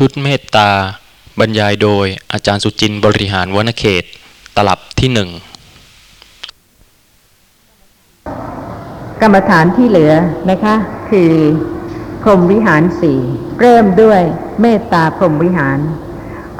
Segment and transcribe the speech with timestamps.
[0.00, 0.70] ชุดเมตตา
[1.40, 4.04] บรรยายโดยอาจารย์สุจินต์บริหารวนเขต
[4.56, 5.30] ตลับที่หนึ่ง
[9.20, 10.12] กรรมฐานที่เหลือ
[10.50, 10.74] นะคะ
[11.10, 11.32] คือ
[12.22, 13.20] พรหมวิหารสี่
[13.60, 14.20] เริ่มด้วย
[14.60, 15.78] เมตตาพรหมวิหาร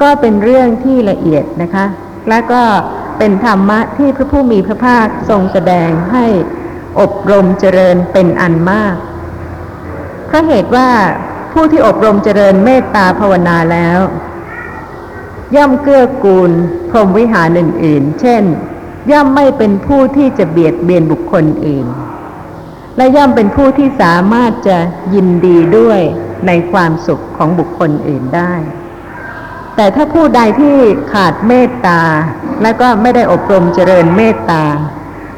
[0.01, 1.85] ก็เป็นเรื่องที่ละเอียดนะคะ
[2.29, 2.63] และก็
[3.17, 6.25] เป็นธรรมะที่พระผู้มีพระภาคทรงแสดงให้
[6.99, 8.95] อบรมเจริญเป็นอันมาก
[10.27, 10.89] เพราะเหตุว่า
[11.57, 13.99] ผู้ที่อบรมเจริญเมตตาภาวนาแล้ว
[15.55, 16.51] ย่อมเกื้อกูล
[16.89, 18.43] พรหมวิหารอื่นๆ เช่น
[19.11, 21.87] ย่อมไม่เป็นผู้ที่จะเบียดเบียนบุคคลอื่น
[22.97, 24.77] และย่อมเป็นผู้ที่สามารถจะ
[25.13, 26.01] ยินดีด้วย
[26.47, 28.53] ในความสุขของบุคคลอื่นได้
[29.75, 30.77] แต่ถ้าผู้ใดที่
[31.13, 32.01] ขาดเมตตา
[32.61, 34.63] และก็ไม่ได้อบรมเจริญเมตตา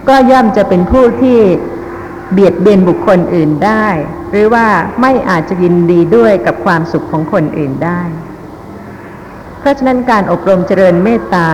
[0.09, 1.39] ก็ย่อมจะเป็นผู้ที่
[2.33, 3.87] เบียดเบียนบุคคลอื่นได้
[4.31, 4.67] หรือว่า
[5.01, 8.01] ไม่อาจจะยินดีด้วยกับความสุขของคนอื่นได้
[9.59, 11.49] เพราะฉะนั้นการอบรมเจริญเมตตา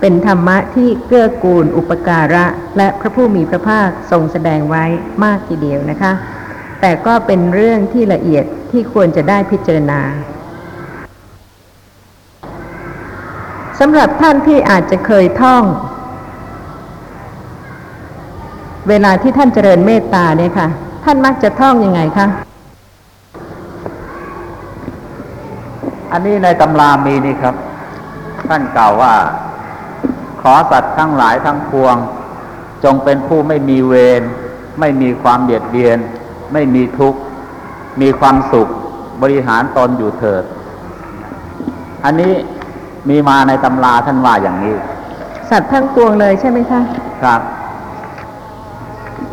[0.00, 2.46] เป็นธรรมะที่เกื้อกูล อุปการะ
[2.76, 4.84] และพระผู้มีพระภาคทรงแสดงไว้
[5.24, 6.12] มากทีเดียวนะคะ
[6.80, 10.00] แต่ก็เป็นเรื่องที่ละเอียดที่ควรจะได้พิจารณา
[13.78, 15.64] สำหรับท่านที่อาจจะเคยท่อง
[18.88, 20.66] เวลาที่ท่านเจริญเมตตาเนี่ยค่ะ
[21.04, 22.26] ท่านมักจะท่องยังไงคะ
[26.12, 27.54] อันนี้ในตำรามีนี่ครับ
[28.48, 29.14] ท่านกล่าวว่า
[30.42, 31.96] ขอสัตว์ทั้งหลายทั้งปวง
[32.84, 34.22] จงเป็นผู้ไม่มีเวร
[34.80, 35.98] ไม่มีความเบียดเบียน
[36.52, 37.20] ไม่มีทุกข์
[38.00, 38.68] มีความสุข
[39.22, 40.44] บริหารตนอยู่เถิด
[42.04, 42.32] อันนี้
[43.08, 44.74] มีมาในตำราท่านว่าอย่างนี้
[45.50, 46.80] สัตว์ทั้งปวงเลยใช่ไหมคะ
[47.22, 47.40] ครับ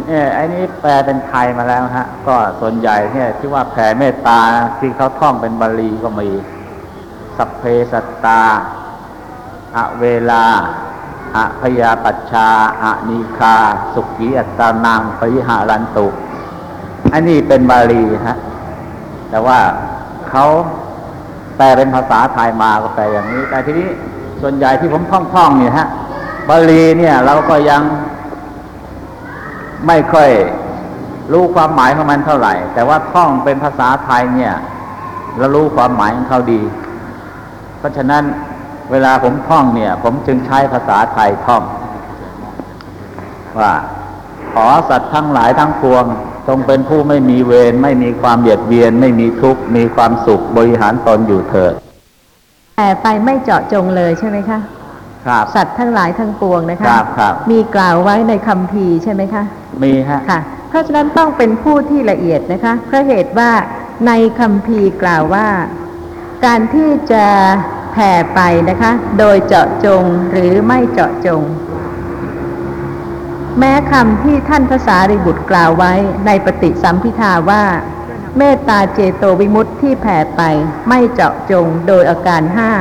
[0.08, 4.39] เนี่ยไอ้นี้แปลเป็นไทยมาแล้วฮะ ก็ส่วนใหญ่เนี่ยที่ว่าแผ่เมตตา
[4.80, 6.29] ที่เขาท่องเป็นบาลีก็มี
[7.38, 8.41] สัพเพสัตตา
[9.75, 10.44] อะเวลา
[11.35, 12.47] อะพยาปัชชา
[12.84, 13.56] อะนีคา
[13.94, 16.08] สุขีอัตานังปิหารันตุ
[17.13, 18.38] อันนี้เป็นบาลีฮะ
[19.29, 19.59] แต่ว่า
[20.29, 20.46] เขา
[21.58, 23.90] แปลเป็นภาษาไทยมาก็แปลอย่างนี้ แต่ทีนี้
[24.41, 25.88] ส่วนใหญ่ที่ผมท่องๆเนี่ยฮะ
[26.50, 27.81] บาลีเนี่ยเราก็ยัง
[29.88, 30.30] ไม่ค่อย
[31.31, 34.53] รู้ความหมายของมันเท่าไหร่ แต่ว่าท่องเป็นภาษาไทยเนี่ย
[35.38, 36.62] เรารู้ความหมายของเขาดี
[37.78, 38.24] เพราะฉะนั้น
[38.91, 41.64] เวลาผมท่องเนี่ย ผมจึงใช้ภาษาไทยท่อง
[43.59, 43.74] ว่า
[44.53, 46.06] ขอสัตว์ทั้งหลายทั้งปวง
[46.47, 51.74] จงเป็นผู้ไม่มีเวรไม่มีความเบียดเบียน ไม่มีทุกข์มีความสุขบริหารตนอยู่เถิด
[52.78, 54.59] แต่ไปไม่เจาะจงเลยใช่ไหมคะ
[55.28, 59.44] ครับสัตว์ทั้งหลายทั้งปวงนะคะครับครับมีกล่าวไว้ในคำพีร์ใช่ไหมคะ
[59.84, 63.52] มีฮะค่ะ เพราะฉะนั้นต้องเป็นผู้ที่ละเอียดนะคะเพราะเหตุว่า
[64.08, 65.47] ในคำพีร์กล่าวว่า
[66.46, 67.25] การที่จะ
[67.91, 71.41] แผ่ไปนะคะ โดยเจาะจงหรือไม่เจาะจง
[73.59, 75.94] แม้คำที่ท่านภาษาริบุตรกล่าวไว้
[76.25, 77.64] ในปฏิสัมพิทาว่า
[78.38, 80.41] เมตตาเจโตวิมุตติที่แผ่ไป
[80.90, 82.72] ไม่เจาะจงโดยอาการห้า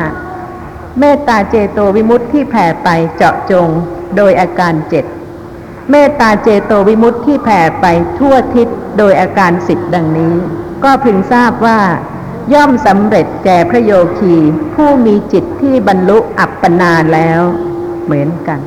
[1.00, 3.68] เมตตาเจโตวิมุตติที่แผ่ไปเจาะจง
[4.16, 5.04] โดยอาการเจ็ด
[5.90, 7.86] เมตตาเจโตวิมุตติที่แผ่ไป
[8.18, 8.68] ทั่วทิศ
[8.98, 10.34] โดยอาการสิบดังนี้
[10.84, 11.80] ก็พึงทราบว่า
[12.52, 14.34] ย่อมสำเร็จแก่พระโยคี
[14.74, 17.40] ผู้มีจิตที่บรรลุอัปปนาแล้ว
[18.04, 18.60] เหมือนกัน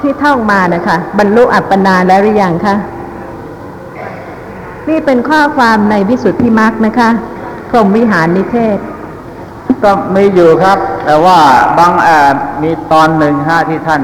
[0.00, 2.74] ที่ท่องมานะคะ บรรลุอัปปนาแล้วหรือยังคะ
[4.88, 7.10] นี่เป็นข้อความในวิสุทธิมรรคนะคะ
[7.68, 8.78] พรหมวิหารนิเทศ
[9.82, 11.38] ก็มีอยู่ครับ แต่ว่า
[11.78, 12.30] บางเอ่อ
[12.62, 14.02] มีตอนหนึ่งฮะที่ท่าน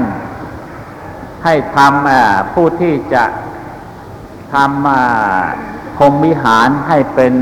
[1.43, 3.23] ให้ทำเอ่อผู้ที่จะ
[4.53, 5.43] ทำอ่า
[5.97, 7.33] พรหมวิหารให้เป็น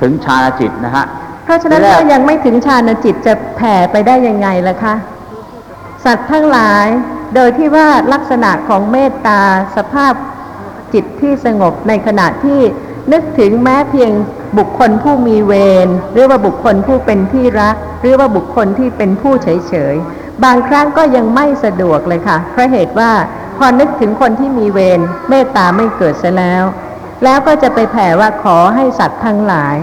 [0.00, 1.04] ถึงฌานจิตนะฮะ
[1.44, 4.94] เพราะฉะนั้นทีแรกถ้ายังไม่ถึงฌานจิตจะแผ่ไปได้ยังไงล่ะคะ
[6.04, 6.86] สัตว์ทั้งหลาย
[7.34, 9.40] โดยที่ว่าลักษณะของเมตตา
[9.76, 10.14] สภาพ
[10.94, 12.60] จิตที่สงบในขณะที่
[13.12, 14.12] นึกถึงแม้เพียง
[14.58, 15.52] บุคคลผู้มีเว
[15.86, 23.12] รหรือว่าบุคคลผู้เป็นที่รัก หรือว่าบุคคลที่เป็นผู้เฉยๆ บางครั้งก็ยังไม่สะดวกเลยค่ะเพราะเหตุว่า
[23.58, 26.64] พอนึกถึงคนที่มีเวรเมตตาไม่เกิดเสียแล้ว
[27.24, 29.76] แล้วก็จะไปแผ่ว่าขอให้สัตว์ทั้งหลาย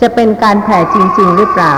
[0.00, 1.74] จะเป็นการแผ่จริง ๆ หรือเปล่า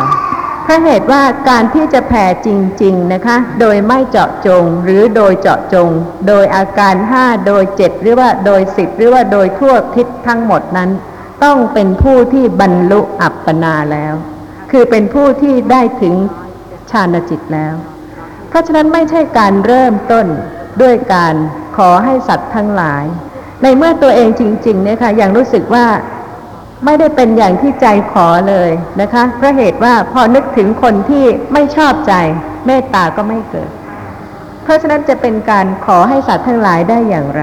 [0.68, 2.48] พราะเหตุว่าการที่จะแผ่จ
[2.82, 5.90] ริง ๆ นะคะ โดยไม่เจาะจง หรือโดยเจาะจง
[6.28, 10.90] โดยอาการห้าโดยเจ็ดหรือว่าโดยสิบหรือว่าโดยทั่วทิศทั้งหมดนั้น
[11.44, 14.14] ต้องเป็นผู้ที่บรรลุอัปปนาแล้ว
[14.70, 16.14] คือเป็นผู้ที่ได้ถึง
[16.90, 17.74] ฌานจิตแล้ว
[18.48, 20.26] เพราะฉะนั้นไม่ใช่การเริ่มต้น
[20.82, 21.34] ด้วยการ
[21.76, 23.04] ขอให้สัตว์ทั้งหลาย
[23.62, 25.86] ในเมื่อตัวเองจริงๆเนี่ยค่ะยังรู้สึกว่า
[26.84, 28.70] ไม่ได้เป็นอย่างที่ใจขอเลย
[29.00, 32.14] นะคะเพราะเหตุว่าพอนึกถึงคนที่ไม่ชอบใจ
[32.66, 33.70] เมตตาก็ไม่เกิด
[34.62, 37.42] เพราะฉะนั้นจะเป็นการขอให้สัตว์ทั้งหลายได้อย่างไร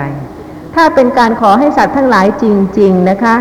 [0.75, 2.45] ถ้าเป็นการขอให้สัตว์ทั้งหลายจ
[2.79, 3.35] ริง ๆนะคะ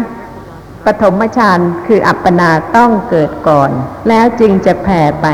[0.84, 3.70] ปฐมฌานคืออัปปนาต้องเกิดก่อน
[4.08, 5.26] แล้วจึงจะแผ่ไป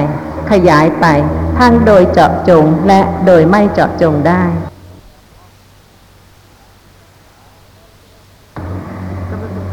[0.51, 1.07] ขยายไป
[1.59, 4.43] ทั้งโดยเจาะจงและโดยไม่เจาะจงได้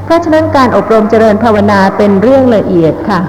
[0.05, 3.21] เพราะฉะนั้นการอบรมเจริญภาวนาเป็นเรื่องละเอียดค่ะ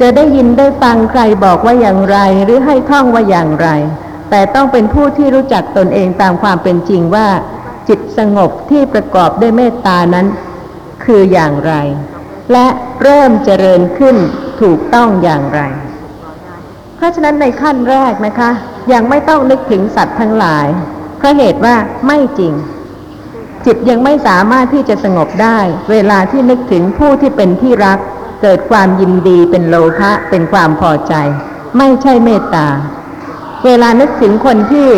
[0.00, 3.68] จะได้ยินได้ฟังใครบอกว่าอย่างไร หรือให้ท่องว่าอย่างไร
[4.30, 7.28] แต่ต้องเป็นผู้ที่รู้จักตนเองตามความเป็นจริงว่า
[7.88, 10.26] จิตสงบที่ประกอบด้วยเมตตานั้น
[11.04, 11.74] คืออย่างไร
[12.52, 12.66] และ
[13.02, 14.16] เริ่มเจริญขึ้น
[14.60, 15.60] ถูกต้องอย่างไร
[16.96, 18.50] เพราะฉะนั้นในขั้นแรกนะคะ
[18.92, 20.66] ยังไม่ต้องนึกถึงสัตว์ทั้งหลาย
[21.18, 21.74] เพราะเหตุว่า
[22.06, 22.52] ไม่จริง
[23.66, 25.58] จิตยังไม่สามารถที่จะสงบได้
[25.90, 27.98] เวลาที่นึกถึงผู้ที่เป็นที่รัก
[28.42, 31.14] เกิดความยินดีเป็นโลภะเป็นความพอใจ
[31.78, 32.68] ไม่ใช่เมตตา
[33.64, 34.88] เวลานึกถึงคนที่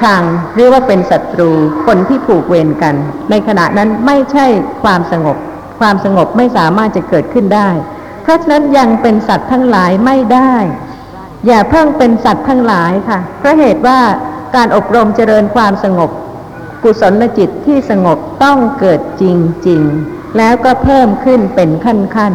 [0.00, 0.22] ชัง
[0.54, 1.50] หรือว่าเป็นศัตรู
[1.86, 2.94] คนที่ผูกเวรกัน
[3.30, 4.46] ในขณะนั้นไม่ใช่
[4.82, 5.36] ความสงบ
[5.80, 7.68] ความสงบไม่สามารถจะเกิดขึ้นได้
[8.22, 10.54] เพราะฉะนั้นยังเป็นสัตว์ทั้งหลายไม่ได้
[11.46, 13.98] อย่าเพิ่งเป็นสัตว์ทั้งหลายค่ะเพราะเหตุว่า
[14.56, 16.10] การอบรมเจริญความสงบ
[16.84, 19.24] กุศลจิตที่สงบต้องเกิดจ
[19.68, 22.32] ริง ๆ แล้วก็เพิ่มขึ้นเป็นขั้น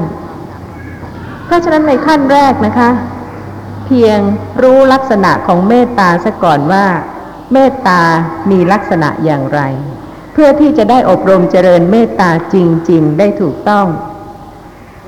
[0.72, 2.90] ๆ เพราะฉะนั้นในขั้นแรกนะคะ
[3.86, 4.20] เพียง
[4.62, 6.86] รู้ลักษณะของเมตตาซะก่อนว่า
[7.54, 8.02] เมตตา
[8.52, 9.62] มีลักษณะอย่างไร
[10.34, 12.56] เพื่อที่จะได้อบรมเจริญเมตตาจ
[12.90, 13.88] ริง ๆ ได้ถูกต้อง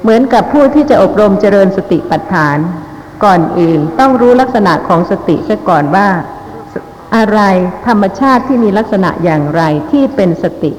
[0.01, 2.57] เหมือนกับผู้ที่จะอบรมเจริญสติปัฏฐาน
[3.23, 6.07] ก่อนอื่นต้องรู้ลักษณะของสติซะก่อนว่า
[7.15, 7.39] อะไร
[7.87, 9.61] ธรรมชาติที่มีลักษณะอย่างไร
[9.91, 10.71] ที่เป็นสติ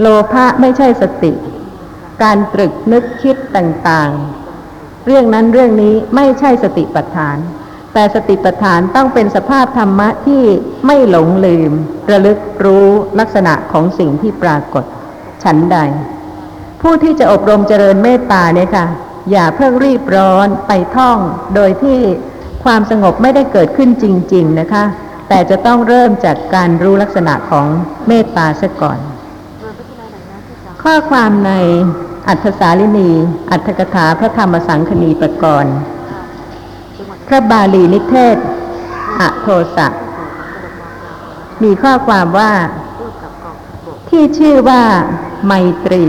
[0.00, 1.32] โลภะไม่ใช่สติ
[2.22, 7.38] การตรึกนึกคิดต่างๆ เรื่องนั้นเรื่องนี้ไม่ใช่สติปัฏฐาน
[7.94, 10.42] แต่สติปัฏฐานต้องเป็นสภาพธรรมะที่
[10.86, 11.72] ไม่หลงลืม
[12.10, 12.88] ระลึกรู้
[13.18, 14.84] ลักษณะของสิ่งที่ปรากฏ
[15.44, 15.78] ฉันใด
[16.82, 18.86] ผู้ที่จะอบรมเจริญเมตตาเนี่ยค่ะ
[19.30, 21.18] อย่าเพิ่งรีบร้อนไปท่อง
[21.54, 21.98] โดยที่
[22.64, 24.04] ความสงบไม่ได้เกิดขึ้นจ
[24.34, 24.84] ริง ๆ นะคะ
[25.28, 27.66] แต่จะต้องเริ่มจากการรู้ลักษณะของ
[28.06, 28.98] เมตตาซะก่อน
[30.82, 31.52] ข้อความใน
[32.28, 33.10] อัธสาลินี
[33.50, 35.76] อัตถกถาพระธรรมสังคณีปกรณ์
[37.26, 38.36] พระบาลีนิเทศ
[39.20, 39.88] อโทสะ
[41.62, 42.52] มีข้อความว่า
[44.08, 44.82] ที่ชื่อว่า
[45.46, 45.52] ไม
[45.84, 46.04] ตรี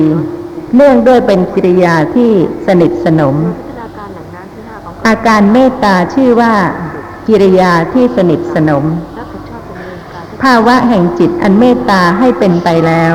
[0.76, 2.32] เนื่องด้วยเป็นกิริยาที่
[2.66, 3.36] สนิทสนม
[5.08, 6.54] อาการเมตตาชื่อว่า
[7.28, 8.86] กิริยาที่สนิทสนม
[10.42, 13.14] ภาวะแห่งจิตอันเมตตาให้เป็นไปแล้ว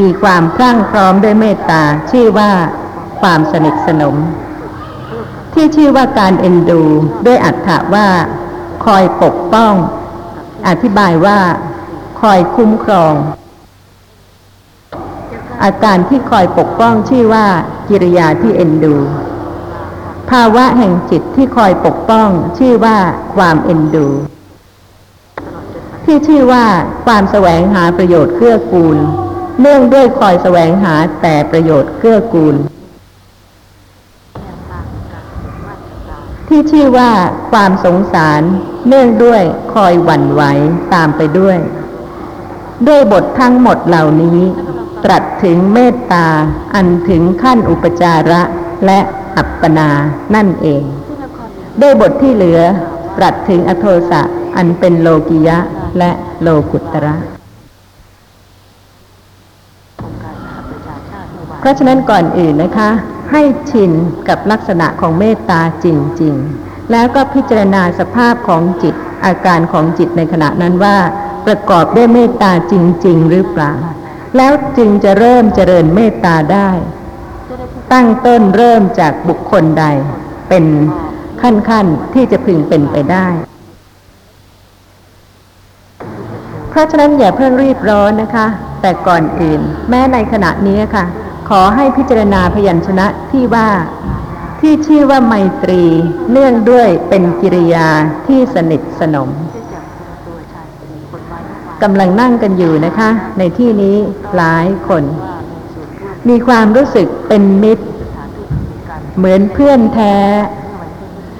[0.00, 2.50] มีความพรั่งพร้อมด้วยเมตตาชื่อว่า
[3.20, 4.16] ความสนิทสนม
[5.54, 6.82] ที่ชื่อว่าการเอ็นดู
[7.26, 8.08] ด้วยอัตถะว่า
[8.84, 9.72] คอยปกป้อง
[10.68, 11.38] อธิบายว่า
[12.20, 13.14] คอยคุ้มครอง
[15.62, 17.46] อาการที่คอยปกป้องชื่อว่า
[17.88, 18.94] กิริยาที่เอ็นดู
[20.30, 22.28] ภาวะแห่งจิตที่คอยปกป้อง
[22.58, 22.98] ชื่อว่า
[23.34, 24.08] ความเอ็นดู
[26.04, 26.66] ที่ชื่อว่า
[27.04, 28.98] ความแสวงหาประโยชน์เกื้อกูล
[29.60, 32.56] เนื่องด้วยคอยแสวงหาแต่ประโยชน์เกื้อกูล
[36.48, 37.10] ที่ชื่อว่า
[37.50, 38.42] ความสงสาร
[38.88, 39.42] เนื่องด้วย
[39.74, 40.42] คอยหวั่นไหว
[40.94, 41.58] ตามไปด้วย
[42.88, 44.40] ด้วยบททั้งหมดเหล่านี้
[45.04, 46.26] ตรัสถึงเมตตา
[46.74, 48.42] อันถึงขั้นอุปจาระ
[48.86, 49.00] และ
[49.38, 49.88] อัปปนา
[50.34, 50.82] นั่นเอง
[51.80, 52.60] ด้วยบทที่เหลือ
[53.16, 54.22] ตรัสถึงอโทสะ
[54.56, 55.58] อันเป็นโลกิยะ
[55.98, 56.10] และ
[56.42, 57.16] โลกุตระ
[61.60, 62.90] เพราะฉะนั้นก่อนอื่นนะคะ
[63.32, 63.92] ให้ชิน
[64.28, 65.86] กับลักษณะของเมตตาจ
[66.22, 70.96] ริง ๆ แล้วก็พิจารณาสภาพของจิตอาการของจิตในขณะนั้นว่า
[71.46, 72.74] ประกอบด้วยเมตตาจ
[73.06, 73.72] ริง ๆ หรือเปล่า
[74.36, 76.70] แล้วจึงจะเริ่มเจริญเมตตาได้
[77.92, 79.84] ตั้งต้นเริ่มจากบุคคลใด
[80.48, 80.64] เป็น
[81.42, 83.26] ขั้นๆที่จะพึงเป็นไปได้
[86.68, 88.46] เพราะฉะนั้นอย่าเพิ่งรีบร้อนนะคะ
[88.82, 91.04] แต่ก่อนอื่น แม้ในขณะนี้ค่ะ
[91.48, 93.68] ขอให้พิจารณาพยัญชนะที่ว่า
[94.60, 95.82] ที่ชื่อว่าไมตรี
[96.30, 97.88] เนื่องด้วยเป็นกิริยา
[98.26, 99.30] ที่สนิทสนม
[101.82, 103.96] กำลังนั่งกันอยู่นะคะ ในที่นี้
[104.36, 105.04] หลายคน
[106.28, 107.86] มีความรู้สึกเป็นมิตร
[109.16, 110.16] เหมือนเพื่อนแท้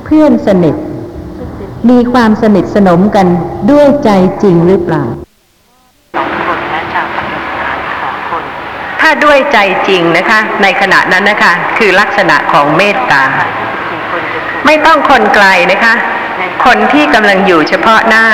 [0.05, 0.75] เพื่อนสนิท
[1.91, 3.27] มีความสนิทสนมกัน
[3.71, 4.11] ด้วยใจ
[4.43, 5.05] จริงหรือเปล่า
[6.17, 7.79] สองคนและชาวปากสถาน
[9.03, 13.25] ค่ะาด้วยใจจริงนะคะ ในขณะนั้นนะคะ คือลักษณะของเมตตา
[14.67, 15.95] ไม่ต้องคนไกลนะคะ
[16.65, 18.25] คนที่กำลังอยู่เฉพาะหน้า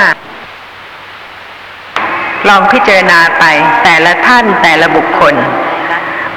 [2.49, 3.43] ลองพิจารณาไป
[3.83, 5.35] แต่ละท่านแต่ละบุคคล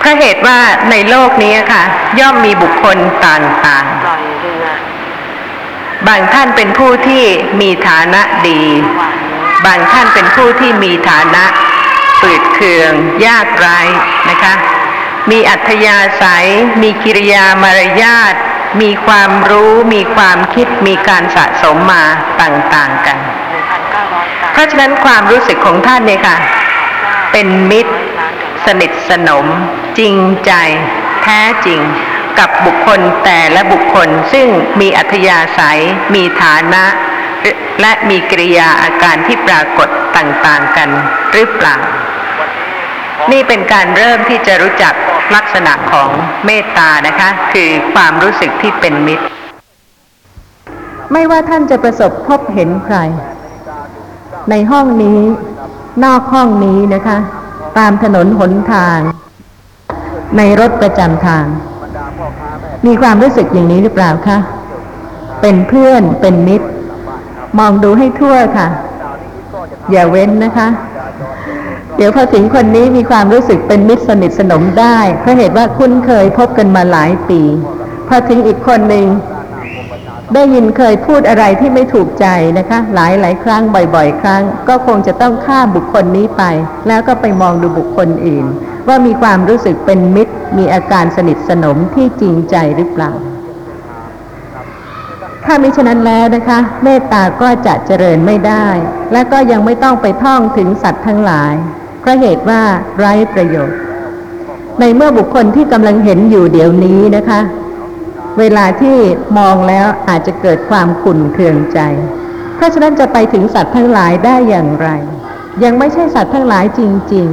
[0.01, 0.59] พราะเหตุว่า
[0.91, 1.83] ในโลกนี้ค่ะ
[2.21, 3.97] ย่อมมีบุคคลต่างๆ
[6.09, 7.25] บางท่านเป็นผู้ที่
[7.61, 8.63] มีฐานะดี
[9.67, 11.45] บางท่านเป็นผู้ที่มีฐานะ
[12.19, 12.93] ฝืดเคือง
[13.27, 13.79] ยากไร้
[14.31, 14.55] นะคะ
[15.31, 16.49] มีอัธยาศัย
[16.83, 18.35] มีกิริยามารยาท
[18.81, 22.05] มีความรู้ มีความคิด มีการสะสมมา
[22.43, 23.19] ต่างๆกัน
[24.53, 26.37] เพราะฉะนั้นความรู้สึกของท่านเนี่ยค่ะ
[27.33, 27.95] เป็นมิตร
[28.69, 29.47] สนิทสนม
[29.99, 30.15] จริง
[30.47, 30.53] ใจ
[31.23, 31.81] แท้จริง
[32.39, 34.49] กับบุคคลแต่และบุคคลซึ่ง
[34.81, 35.81] มีอัธยาศัย
[36.15, 36.85] มีฐานะ
[37.81, 40.89] และมีกริยาอาการที่ปรากฏต่างๆกัน
[41.33, 41.77] หรือเปล่า
[43.33, 44.95] นี่เป็นการเริ่มที่จะรู้จัก
[45.35, 46.11] ลักษณะของ
[46.47, 49.25] เมตตานะคะ คือความรู้สึกที่เป็นมิตร
[51.13, 52.97] ไม่ว่าท่านจะประสบพบเห็นใคร
[54.51, 55.21] ในห้องนี้
[56.05, 57.19] นอกห้องนี้นะคะ
[57.79, 58.99] ตามถนนหนทาง
[60.37, 61.47] ในรถประจำทาง
[62.87, 64.39] มีความรู้สึกอย่างนี้หรือเปล่าคะ
[65.41, 66.69] เป็นเพื่อนเป็นมิตร
[67.59, 68.69] มองดูให้ทั่วค่ะ
[69.91, 70.69] อย่าเว้นนะคะ
[71.97, 77.41] เดี๋ยวพอถึงคนนี้มีความรู้สึกเป็นมิตรสนิทสนมได้เพราะเหตุว่าคุ้นเคยพบกันมาหลายปี
[78.09, 79.07] พอถึงอีกคนหนึ่ง
[80.35, 82.27] ได้ยินเคยพูดอะไรที่ไม่ถูกใจ
[82.59, 83.63] นะคะ หลายหลายครั้ง
[83.95, 86.43] บ่อยๆ ครั้ง ก็คงจะต้องข้ามบุคคลนี้ไป
[86.89, 88.47] แล้วก็ไปมองดูบุคคลอื่น
[88.89, 93.13] ว่ามีความรู้สึกเป็นมิตร มีอาการสนิทสนมที่จริงใจหรือเปล่า
[95.45, 98.67] ถ้ามิฉะนั้นแล้วนะคะ เมตตาก็จะเจริญไม่ได้
[99.13, 101.55] และก็ยังไม่ต้องไปท่องถึงสัตว์ทั้งหลาย
[102.01, 102.63] เพราะเหตุว่า
[102.99, 103.79] ไร้ประโยชน์
[104.81, 107.41] ในเมื่อบุคคลที่กำลังเห็นอยู่เดี๋ยวนี้นะคะ
[108.39, 108.97] เวลาที่
[109.39, 111.81] มองแล้วอาจจะเกิดความขุ่นเคืองใจ
[112.57, 114.89] เพราะฉะนั้นจะไปถึงสัตว์ทั้งหลายได้อย่างไร
[115.65, 116.81] ยังไม่ใช่สัตว์ทั้งหลายจ
[117.15, 117.29] ริง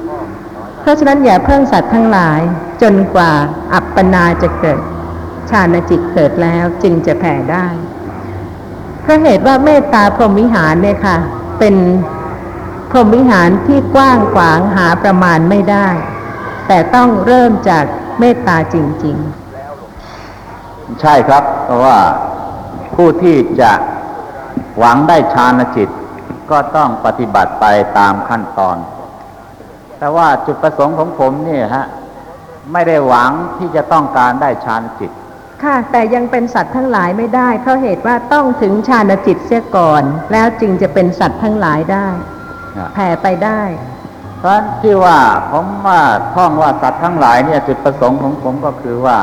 [0.00, 2.40] ๆ เพราะฉะนั้นอย่าเพิ่งสัตว์ทั้งหลาย
[2.82, 3.32] จนกว่า
[3.74, 4.80] อัปปนาจะเกิด
[5.50, 7.66] ฌานจิตเกิดแล้วจึงจะแผ่ได้
[9.02, 11.16] เพราะเหตุว่าเมตตาพรหมวิหารเนี่ยค่ะ
[11.58, 11.74] เป็น
[12.90, 15.88] พรหมวิหารที่กว้างขวางหาประมาณไม่ได้
[16.66, 17.84] แต่ต้องเริ่มจาก
[18.18, 19.39] เมตตาจริง ๆ
[21.00, 21.98] ใช่ครับ เพราะว่า
[22.94, 23.72] ผู้ที่จะ
[24.78, 25.88] หวังได้ฌานจิต
[26.50, 27.66] ก็ต้องปฏิบัติไป
[27.98, 28.76] ตามขั้นตอน
[29.98, 31.86] แต่ว่าจุดประสงค์ของผมเนี่ยฮะ
[32.72, 35.10] ไม่ได้หวังที่จะต้องการได้ฌานจิต
[35.64, 42.06] ค่ะ แต่ยังเป็นสัตว์ทั้งหลายไม่ได้ เพราะเหตุว่าต้องถึงฌานจิตเสียก่อน แล้วจึงจะเป็นสัตว์ทั้งหลายได้
[42.94, 43.62] แผ่ไปได้
[44.38, 45.18] เพราะฉะนั้นที่ว่า
[45.50, 46.00] ผมว่า
[46.34, 49.18] ท่องว่าสัตว์ทั้งหลายเนี่ยจุดประสงค์ของผมก็คือว่า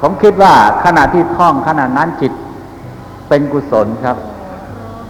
[0.00, 0.52] ผมคิดว่า
[0.84, 2.32] ขณะที่ท่องขณะนั้นจิต
[3.28, 4.16] เป็นกุศลครับ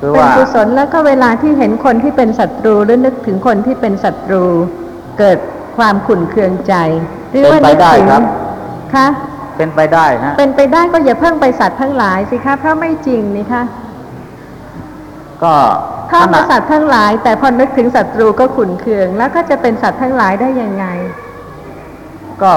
[0.01, 4.45] คือเป็นว่ากุศลแล้วก็เวลาที่เห็นคนที่เป็นศัตรูหรือนึกถึงคนที่เป็นศัตรู
[5.19, 5.39] เกิด
[5.77, 6.75] ความขุ่นเคืองใจ
[7.31, 8.23] หรือว่าเป็นไปนึกได้ถึงครับ
[8.95, 9.07] คะ
[9.57, 13.63] เป็นไปได้ฮะเป็นไปได้ก็อย่าเพิ่งไปสัตว์ทั้งหลายสิคะเพราะไม่จริงนี่คะ
[15.43, 15.55] ก็
[16.11, 20.87] ถ้าขมาณะสัตว์ทั้งหลาย แต่พอนึกถึงศัตรูก็ขุ่นเคือง แล้วก็จะเป็นสัตว์ทั้งหลายได้ยังไง
[22.43, 22.53] ก็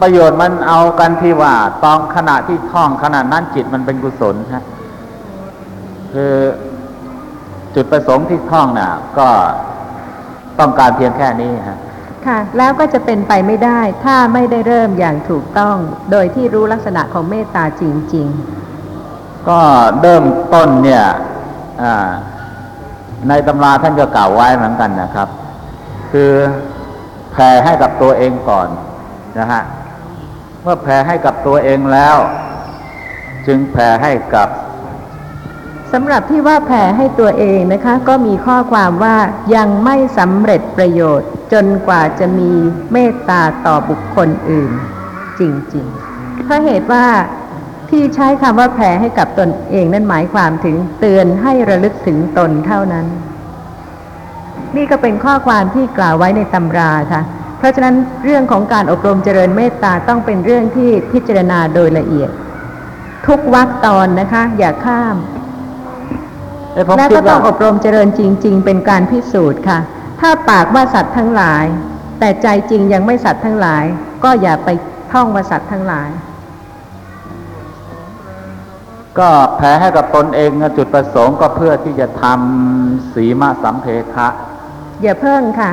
[0.00, 4.64] ประโยชน์มันเอากันที่ว่าตอนขณะที่ท่องขณะนั้นจิตมันเป็นกุศลฮะ
[6.12, 6.34] คือ
[7.74, 9.28] จุดประสงค์ที่ท่องน่ะ ก็
[10.58, 11.78] ต้องการเพียงแค่นี้ฮะ
[12.26, 15.76] ค่ะ แล้วก็จะเป็นไปไม่ได้ ถ้าไม่ได้เริ่มอย่างถูกต้อง
[16.10, 17.82] โดยที่รู้ลักษณะของเมตตาจ
[18.14, 18.28] ริง
[19.48, 19.60] ก็
[20.00, 21.04] เริ่มต้นเนี่ย
[21.82, 22.10] อ่า
[23.28, 25.28] ในตำราท่านก็กล่าวไว้เหมือนกันนะครับ
[26.12, 26.30] คือ
[27.32, 28.68] แผ่ให้กับตัวเองก่อน
[29.38, 29.62] นะฮะ
[30.62, 32.16] เมื่อแผ่ให้กับตัวเองแล้ว
[33.46, 34.48] จึงแผ่ให้กับ
[35.92, 39.16] สำหรับที่ว่าแผ่ให้ตัวเองนะคะ ก็มีข้อความว่า
[39.54, 42.52] ยังไม่สำเร็จประโยชน์ จนกว่าจะมี
[42.92, 44.70] เมตตาต่อบุคคลอื่น
[45.38, 45.40] จ
[45.74, 47.06] ริงๆเพราะเหตุว่า
[47.90, 53.06] ที่ใช้คำว่าแผ่ให้กับตนเองนั่นหมายความถึงเตือนให้ระลึกถึงตนเท่านั้น
[54.76, 57.22] นี่ก็เป็นข้อความที่กล่าวไว้ในตำราค่ะ
[57.62, 62.30] เพราะฉะนั้นเรื่องของการอบรมเจริญเมตตาต้องเป็นเรื่องที่พิจารณาโดยละเอียด
[63.26, 65.16] ทุกวรรคตอนนะคะ อย่าข้าม
[66.72, 69.78] เอ้ยผมและคิก็ดต้ว่าองอบรมเจริญจริง ๆ เป็นการพิสูจน์ค่ะ
[70.20, 71.64] ถ้าปากว่าสัตว์ทั้งหลาย
[72.18, 73.84] แต่ใจจริงยังไม่สัตว์ทั้งหลาย
[74.24, 74.68] ก็อย่าไป
[75.12, 76.10] ท่องว่าสัตว์ทั้งหลาย
[79.18, 84.28] ก็แผ่ให้กับตนเองนะจุดประสงค์ก็เพื่อที่จะทำสีมะสัมเพคะ
[85.02, 85.72] อย่าเพิ่งค่ะ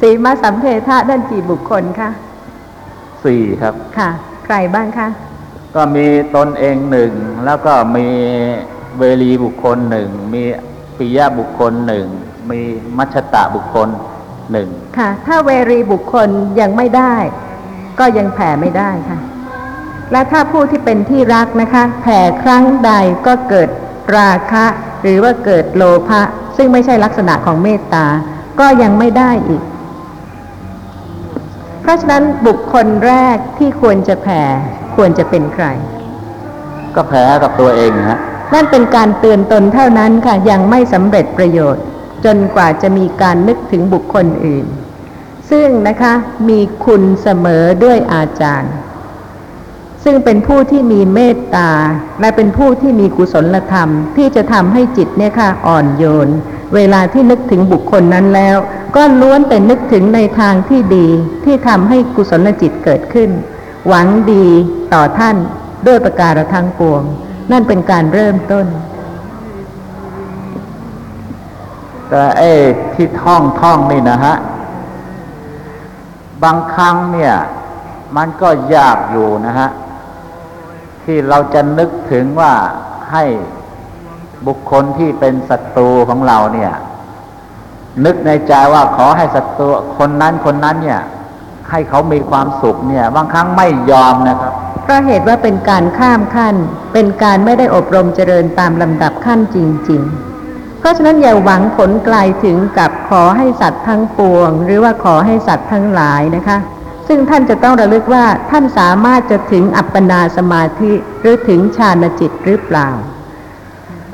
[0.00, 2.10] สีมาสัมเพทะนั่นกี่บุคคลคะ
[3.24, 4.10] สี่ครับ ค่ะ
[4.44, 5.08] ใครบ้างคะ
[5.74, 7.12] ก็มีตนเองหนึ่ง
[7.44, 8.06] แล้วก็มี
[8.98, 10.42] เวรีบุคคลหนึ่ง มี
[10.98, 12.06] ปิยะบุคคลหนึ่ง
[12.50, 12.60] มี
[12.96, 13.88] มัชชตะบุคคล
[14.52, 16.28] หนึ่ง ค่ะ ถ้าเวรีบุคคล
[16.60, 17.14] ยังไม่ได้
[17.98, 19.18] ก็ยังแผ่ไม่ได้ค่ะ
[20.12, 22.92] และถ้าผู้ที่เป็นที่รักนะคะ แผ่ครั้งใด
[23.26, 23.68] ก็เกิด
[24.18, 24.64] ราคะ
[25.02, 26.20] หรือว่าเกิดโลภะ
[26.56, 28.06] ซึ่งไม่ใช่ลักษณะของเมตตา
[28.60, 29.79] ก็ยังไม่ได้อีกเพ
[31.90, 34.42] ราะฉะนั้นบุคคลแรกที่ควรจะแผ่
[34.96, 35.66] ควรจะเป็นใคร
[36.94, 38.18] ก็แพ้กับตัวเองฮะ
[38.54, 41.84] นั่นเป็นการเตือนตนเท่านั้นค่ะยังไม่สำเร็จประโยชน์
[42.24, 44.66] จนกว่าจะมีการนึกถึงบุคคลอื่น
[45.50, 46.14] ซึ่งนะคะ
[46.48, 48.72] มีคุณเสมอด้วยอาจารย์
[50.04, 51.70] ซึ่งเป็นผู้ที่มีเมตตา
[52.20, 56.28] และเป็นผู้ที่มีกุศลธรรม ที่จะทำให้จิตเนี่ยค่ะอ่อนโยน
[56.74, 58.56] เวลาที่นึกถึงบุคคลนั้นแล้ว
[58.96, 61.06] ก็ล้วนแต่นึกถึงในทางที่ดี
[61.44, 63.30] ที่ทำให้กุศลจิตเกิดขึ้น
[63.88, 64.46] หวังดี
[64.94, 65.36] ต่อท่าน
[65.86, 67.02] ด้วยประการทั้งปวง
[67.50, 68.66] นั่นเป็นการเริ่มต้น
[72.08, 72.50] แต่ไอ้
[72.94, 74.34] ที่ท่องท่องนี่นะฮะ
[76.42, 77.34] บางครั้งเนี่ย
[78.16, 79.68] มันก็ยากอยู่นะฮะ
[81.04, 82.52] ที่เราจะนึกถึงว่า
[83.12, 83.24] ให้
[84.46, 86.72] บุคคลที่เป็นศัตรูของเราเนี่ย
[88.04, 89.68] นึกในใจว่าขอให้ศัตรู
[89.98, 91.00] คนนั้นคนนั้นเนี่ย
[91.70, 96.54] ให้เขามีความสุขเนี่ย บางครั้งไม่ยอมนะครับเพราะเหตุว่าเป็นการข้ามขั้น
[96.92, 99.56] เป็นการไม่ได้อบรมเจริญตามลำดับขั้นจ
[99.90, 106.58] ริงๆเพราะฉะนั้นอย่าหวังผลไกลถึงกับขอให้สัตว์ทั้งปวง หรือว่าขอให้สัตว์ทั้งหลายนะคะ
[107.08, 112.88] ซึ่งท่านจะต้องระลึกว่าท่านสามารถจะถึงอัปปนาสมาธิหรือถึงฌานจิตหรือเปล่า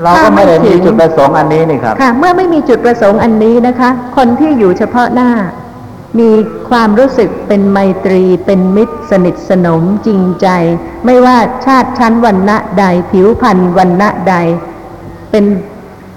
[0.02, 5.30] เราก็ไม่ได้ถ้าไม่ถึมีงจุดประสงค์อันนี้นี่ครับค่ะ เมื่อไม่มีจุดประสงค์อันนี้นะคะ คนที่อยู่เฉพาะหน้า
[6.18, 6.30] มี
[6.70, 10.48] ความรู้สึกเป็นไมตรีเป็นมิตรสนิทสนมจริงใจ
[11.04, 14.34] ไม่ว่าชาติชั้นวันณะใด ผิวพรรณวันณะใด
[15.30, 15.44] เป็น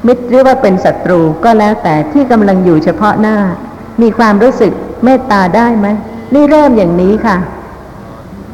[0.07, 3.37] มิตรหรือว่าเป็นศัตรูก็แล้วแต่ที่กำลังอยู่เฉพาะหน้า
[4.01, 4.71] มีความรู้สึก
[5.03, 5.87] เมตตาได้ไหม
[6.33, 7.37] นี่เริ่มอย่างนี้ค่ะ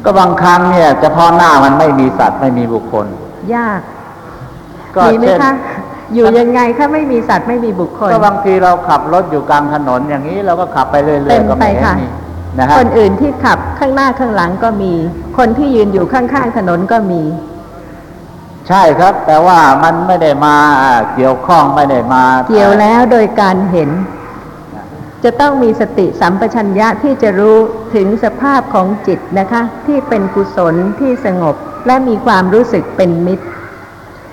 [0.04, 3.06] ก็บางครั้งเนี่ยเฉพาะหน้ามันไม่มีสัตว์ไม่มีบุคคล
[3.54, 3.80] ยาก
[4.96, 5.52] ก็มีไหมเช่นคะ
[6.14, 12.06] อยู่ยังไงถ้าไม่มีสัตว์ไม่มีบุคคลก็บางทีเราขับรถอยู่กลางถนนอย่างนี้เราก็ขับไปเรื่เป็อยนๆก็ไปไม่เห็นค่ะมี
[12.58, 14.92] นะฮะคนอื่นที่ขับข้างหน้าข้างหลังก็มี
[15.38, 17.22] คนที่ยืนอยู่ข้างๆถนนก็มี
[18.68, 23.90] ใช่ครับ แต่ว่ามันไม่ได้มาอ่าเกี่ยวข้องไม่ได้มา เกี่ยวแล้วโดยการเห็น
[25.24, 27.56] จะต้องมีสติสัมปชัญญะที่จะรู้
[27.94, 31.56] ถึงสภาพของจิตนะคะ ที่เป็นกุศลที่สงบ
[31.86, 33.46] และมีความรู้สึกเป็นมิตร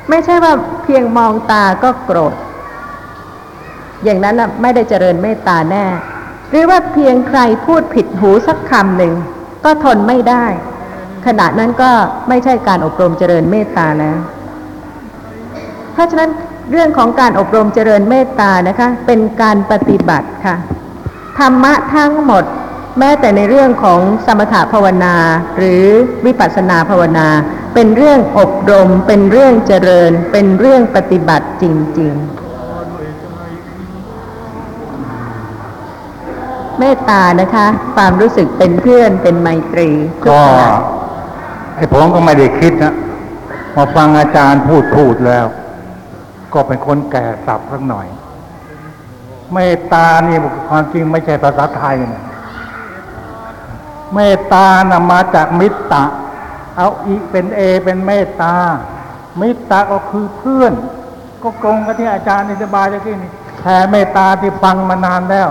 [0.09, 2.33] ไม่ใช่ว่าเพียงมองตาก็โกรธ
[4.03, 5.85] อย่างนั้นนะไม่ได้เจริญเมตตาแน่
[6.49, 9.13] หรือว่าเพียงใครพูดผิดหูสักคำหนึ่ง
[9.65, 10.45] ก็ทนไม่ได้
[11.25, 11.91] ขณะนั้นก็
[12.29, 14.17] ไม่ใช่การอบรมเจริญเมตตาแล้ว
[15.93, 16.29] เพราะฉะนั้น
[16.71, 20.55] เรื่องของการอบรมเจริญเมตตานะคะ เป็นการปฏิบัติค่ะ
[21.39, 22.43] ธรรมะทั้งหมด
[22.99, 25.15] แม้แต่ในเรื่องของสมถภาวนา
[25.57, 25.85] หรือ
[26.25, 27.27] วิปัสสนาภาวนา
[27.73, 31.63] เป็นเรื่องอบรม เป็นเรื่องเจริญ เป็นเรื่องปฏิบัติจ
[31.99, 32.43] ริง ๆ
[36.79, 39.89] เมตตานะคะ ความรู้สึกเป็นเพื่อนเป็นไมตรี
[40.27, 40.41] ก็
[41.75, 42.93] ไอ้ผมก็ไม่ได้คิดนะ
[43.75, 45.45] มาฟังอาจารย์พูดพูดแล้ว
[46.53, 48.07] ก็เป็นคนแก่สับสักหน่อย
[49.53, 50.37] เมตตานี่
[50.69, 52.23] ความจริงไม่ใช่ภาษาไทยนะ
[54.15, 56.03] เมตตานะมาจากมิตตะ
[56.77, 58.55] เอาอีเป็นเอเป็นเมตตา
[59.41, 60.73] มิตตะก็คือเพื่อน
[61.41, 65.49] ก็ตรงกับที่อาจารย์อธิบายเมื่อกี้นี่แผ่เมตตาที่ฟังมานานแล้ว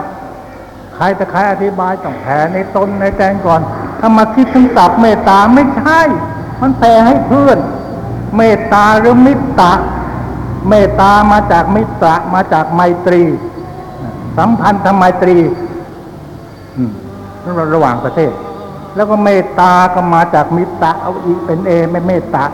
[0.94, 3.60] ใครแต่ใครอธิบายต้องแผ่ในตนในใจก่อน
[4.00, 6.00] ถ้ามาคิดถึงศัพท์เมตตาไม่ใช่
[6.60, 7.58] มันแผ่ให้เพื่อน
[8.36, 9.72] เมตตาหรือมิตตะ
[10.68, 13.22] เมตตามาจากมิตรมาจากไมตรี
[14.38, 15.36] สัมพันธไมตรี
[17.74, 18.32] ระหว่างประเทศ
[18.96, 22.44] แล้วก็เมตตาก็มาจากมิตรเอาอีเป็นเอไม่เมตตา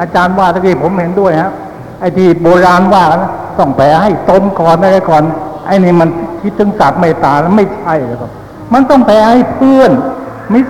[0.00, 1.52] อาจารย์ว่าตะกี้ผมเห็นด้วยฮะ
[2.00, 5.22] ไอ้ที่โบราณว่านะต้องแผ่ให้ตนก่อนอะไรก่อน
[5.66, 6.08] ไอ้นี่มัน
[6.42, 8.30] คิดถึงศัพท์เมตตาแล้วไม่ใช่เลยครับ
[8.72, 9.90] มันต้องแผ่ให้เพื่อน
[10.52, 10.60] มิ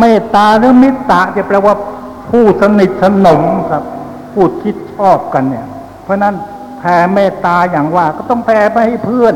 [0.00, 1.74] เมตตาหรือมิตรจะแปลว่า
[2.30, 3.82] ผู้สนิทสนมครับ
[4.34, 5.66] พูดคิดชอบกันเนี่ย
[6.02, 6.34] เพราะนั้น
[6.78, 9.34] แผ่เมตตาอย่างว่า ก็ต้องแผ่ไปให้เพื่อน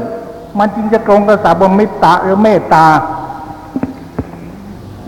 [0.59, 2.87] มันจึงจะตรงกับศัพท์มิตรหรือเมตตา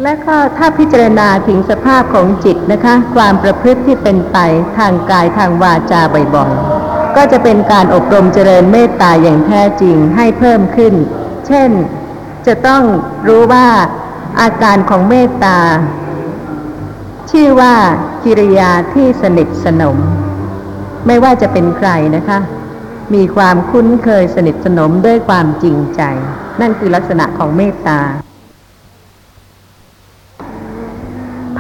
[0.03, 4.39] และก็ถ้าพิจารณาถึงสภาพของจิตนะคะ ความประพฤติที่เป็นไป
[4.79, 6.01] ทางกายทางวาจา
[6.35, 10.95] บ่อยๆก็จะเป็นการอบรมเจริญเมตตาอย่างแท้จริงให้เพิ่มขึ้น
[11.47, 11.71] เช่น
[12.47, 12.83] จะต้อง
[13.29, 13.67] รู้ว่า
[14.41, 15.59] อาการของเมตตา
[17.31, 17.75] ชื่อว่า
[18.25, 19.99] กิริยาที่สนิทสนม
[21.07, 22.39] ไม่ว่าจะเป็นใครนะคะ
[23.15, 26.03] มีความคุ้นเคยสนิทสนมด้วยความจริงใจ
[26.61, 28.01] นั่นคือลักษณะของเมตตา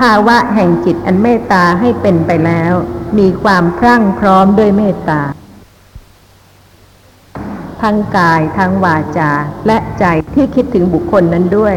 [0.01, 2.73] ภาวะแห่งจิตอันเมตตาให้เป็นไปแล้ว
[3.19, 5.21] มีความพรั่งพร้อมด้วยเมตตา
[7.83, 9.31] ทั้งกายทั้งวาจา
[9.67, 11.77] และใจที่คิดถึงบุคคลนั้นด้วย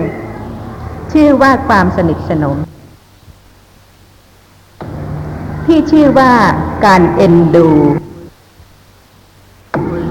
[1.13, 2.57] ชื่อว่าความสนิทสนม
[5.65, 6.31] ที่ชื่อว่า
[6.85, 7.69] การเอ็นดู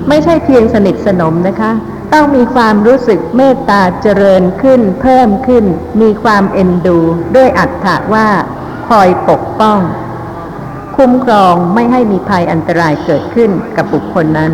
[0.08, 1.72] ไม่ใช่เพียงสนิทสนมนะคะ
[2.12, 5.64] ต้องมีความรู้สึกเมตตาเจริญขึ้น เพิ่มขึ้น
[6.00, 6.98] มีความเอ็นดู
[7.36, 8.28] ด้วยอัตถะว่า
[8.88, 9.78] คอยปกป้อง
[10.96, 14.52] คุ้มครองไม่ให้มีภัยอันตรายเกิดขึ้นกับบุคคลนั้น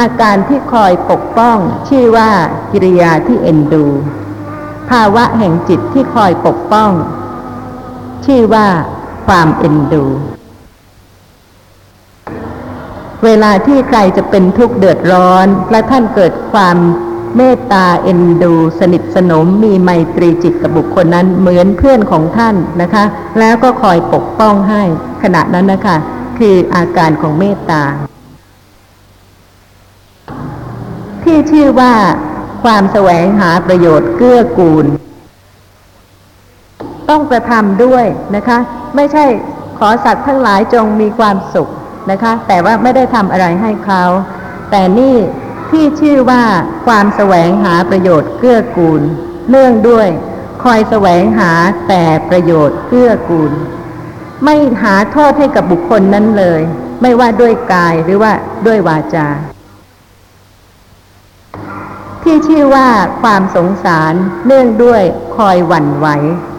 [0.00, 2.30] อาการที่คอยปกป้อง ชื่อว่า
[2.72, 3.84] กิริยาที่เอ็นดู
[4.90, 6.90] ภาวะแห่งจิตที่คอยปกป้อง
[8.26, 8.66] ชื่อว่า
[9.26, 10.04] ความเอ็นดู
[13.24, 16.76] เวลาที่ใครจะเป็นทุกข์เดือดร้อน และท่านเกิดความ
[17.36, 23.04] เมตตาเอ็นดู สนิทสนมมีไมตรีจิตกับบุคคลนั้นเหมือนเพื่อนของท่านนะคะ
[23.38, 24.82] แล้วก็คอยปกป้องให้
[25.22, 25.96] ขณะนั้นนะคะ
[26.38, 27.82] คืออาการของเมตตา
[31.24, 31.92] ที่ชื่อว่า
[32.64, 34.86] ความแสวงหาประโยชน์เกื้อกูล
[37.10, 38.04] ต้องกระทำด้วย
[38.36, 38.58] นะคะ
[38.96, 39.24] ไม่ใช่
[39.78, 41.70] ขอสัตว์ทั้งหลายจงมีความสุข
[42.10, 44.04] นะคะ แต่ว่าไม่ได้ทำอะไรให้เขา
[44.70, 45.16] แต่นี่
[45.70, 46.42] ที่ชื่อว่า
[46.86, 49.02] ความแสวงหาประโยชน์เกื้อกูล
[49.50, 50.08] เนื่องด้วย
[50.62, 51.52] คอยแสวงหา
[51.88, 53.52] แต่ประโยชน์เกื้อกูล
[54.44, 56.60] ไม่หาโทษให้กับบุคคลนั้นเลย
[57.02, 58.32] ไม่ว่าด้วยกายหรือว่า
[58.66, 59.28] ด้วยวาจา
[62.22, 62.88] ที่ชื่อว่า
[63.22, 64.14] ความสงสาร
[64.46, 65.02] เนื่องด้วย
[65.36, 66.06] คอยหวั่นไหว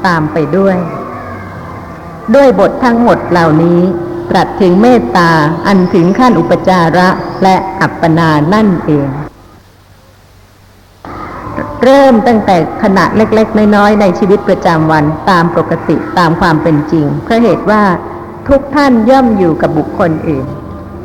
[0.06, 0.78] ตามไปด้วย
[2.36, 3.82] ด้วยบททั้งหมดเหล่านี้
[4.30, 5.32] ตรัสถึงเมตตา
[5.68, 7.10] อันถึงขั้นอุปจาระ
[7.44, 9.08] และอัปปนานั่นเอง
[11.84, 17.84] เริ่มตั้งแต่ขณะเล็กๆ น้อยๆ ในชีวิตประจำวันตามปกติตามความเป็นจริง เพราะเหตุว่า
[18.48, 20.46] ทุกท่านย่อมอยู่กับบุคคลอื่น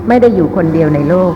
[0.08, 1.32] ไม่ได้อยู่คนเดียวในโลก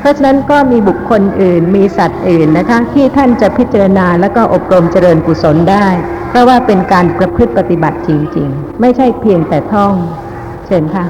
[0.00, 5.86] เพราะฉะนั้นก็มีบุคคลอื่นมีสัตว์อื่นนะคะ ที่ท่านจะพิจารณาแล้วก็อบรมเจริญกุศลได้
[6.28, 9.92] เพราะว่าเป็นการประพฤติปฏิบัติจริง ๆ ไม่ใช่เพียงแต่ท่อง
[10.66, 11.04] เชิญค่ะ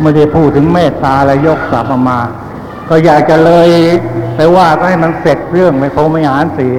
[0.00, 2.18] ไม่ได้พูดถึงเมตตาแล้วยกกลับมา
[2.88, 3.68] ก็อยากจะเลย
[4.36, 6.78] ไปว่าก็ให้มันเสร็จเรื่องไม่คงไม่หารเสีย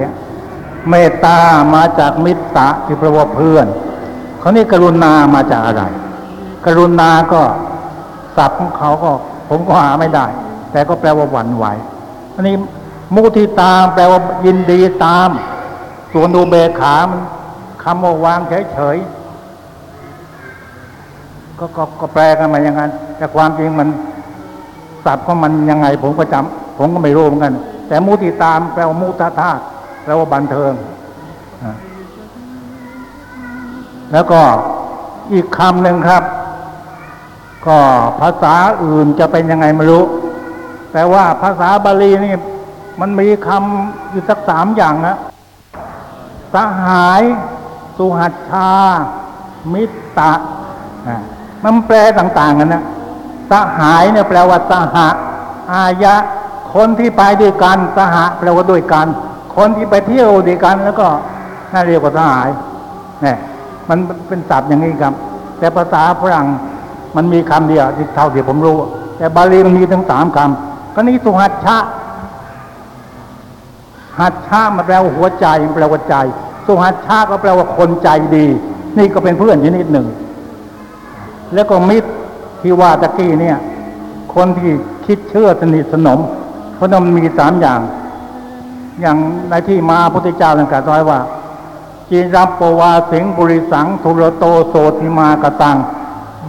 [0.90, 1.38] เมตตา
[1.74, 2.42] มาจากมิตร
[2.84, 3.66] ที่แปลว่าเพื่อน
[4.38, 5.82] เขานี่กรุณามาจากอะไร
[6.66, 7.42] กรุณาก็
[8.36, 9.10] ศัพท์ของเขาก็
[9.48, 10.26] ผมก็หาไม่ได้
[10.72, 11.66] แต่ก็แปลว่าหวั่นไหว
[12.34, 12.54] อันนี้
[13.14, 15.28] มุทิตามแปลว่ายินดีตาม
[16.12, 17.20] ส่วนอุเบกขามัน
[17.82, 18.40] คำว่าวาง
[18.72, 19.15] เฉยๆ
[21.58, 23.88] ก็ก็ก็แปลกันมาอย่างนั้น แต่ความจริงมัน
[25.04, 27.54] ศัพท์ของมันยังไง ผมก็จำผมก็ไม่รู้เหมือนกัน
[27.88, 29.50] แต่มุติตามแปลว่ามุตตา
[30.02, 30.72] แปลว่าบันเทิง
[34.12, 34.40] แล้วก็
[35.32, 36.22] อีกคำหนึ่งครับ
[37.66, 37.78] ก็
[38.20, 40.04] ภาษาอื่นจะเป็นยังไงไม่รู้
[40.92, 42.34] แต่ว่าภาษาบาลีนี่
[43.00, 45.16] มันมีคำอยู่สักสามอย่างนะ
[46.54, 47.22] สหาย
[47.96, 48.70] สุหัชชา
[49.72, 50.32] มิตตะ
[51.08, 51.16] อะ
[51.66, 52.84] มันแปลต่าง ๆ กันนะ
[53.50, 55.08] สหายเนี่ยแปลว่าสหะ
[55.72, 56.14] อายะ
[56.74, 59.06] คนที่ไปด้วยกันสหะแปลว่าด้วยกัน
[59.56, 61.06] คนที่ไปเที่ยวด้วยกัน แล้วก็
[61.72, 62.48] น่าเรียกว่าสหาย
[63.22, 63.36] เนี่ย
[63.88, 63.98] มัน
[64.28, 65.14] เป็นศัพท์อย่างนี้ครับ
[65.58, 66.46] แต่ภาษาฝรั่ง
[67.16, 68.78] มันมีคำเดียวที่เท่าที่ผมรู้
[69.18, 71.76] แต่บาลีมันมีถึงสามคำก็นี่สุหัชชะ
[74.20, 76.14] หัตชามันแปลว่าหัวใจมันแปลว่าใจ
[76.66, 78.46] สุหัตชาก็แปลว่าคนใจดี
[78.98, 80.06] นี่ก็เป็นเพื่อนชนิดหนึ่ง
[81.54, 82.10] แล้วก็มิตร
[82.60, 83.58] ที่ว่าตะกี้เนี่ย
[84.34, 84.70] คนที่
[85.06, 86.20] คิดเชื่อสนิทสนม
[86.74, 87.80] เพราะนั้นมันมีสามอย่าง
[89.00, 89.16] อย่าง
[89.50, 91.20] ในที่มาพุทธเจ้าตรัสไว้ว่า
[92.10, 95.76] จีรับปวาสิงบุริสังทุรโตโสติมากตัง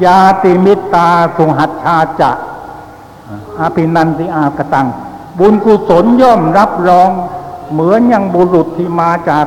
[0.03, 2.31] ยาติมิตาสุหัตชาจะ
[3.59, 4.87] อาภินันติอากตัง
[5.39, 7.09] บุญกุศลย่อมรับรอง
[7.71, 9.45] เหมือนอย่างบุรุษที่มาจาก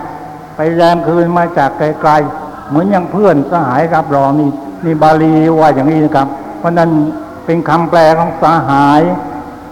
[0.55, 4.49] ไปแรมคืนมาจากไกลๆ เหมือนอย่างเพื่อนสหายรับรองนี่
[4.85, 6.27] นี่บาลีว่าอย่างนี้นะครับ
[6.59, 6.91] เพราะนั้น
[7.45, 9.01] เป็นคำแปลของสหาย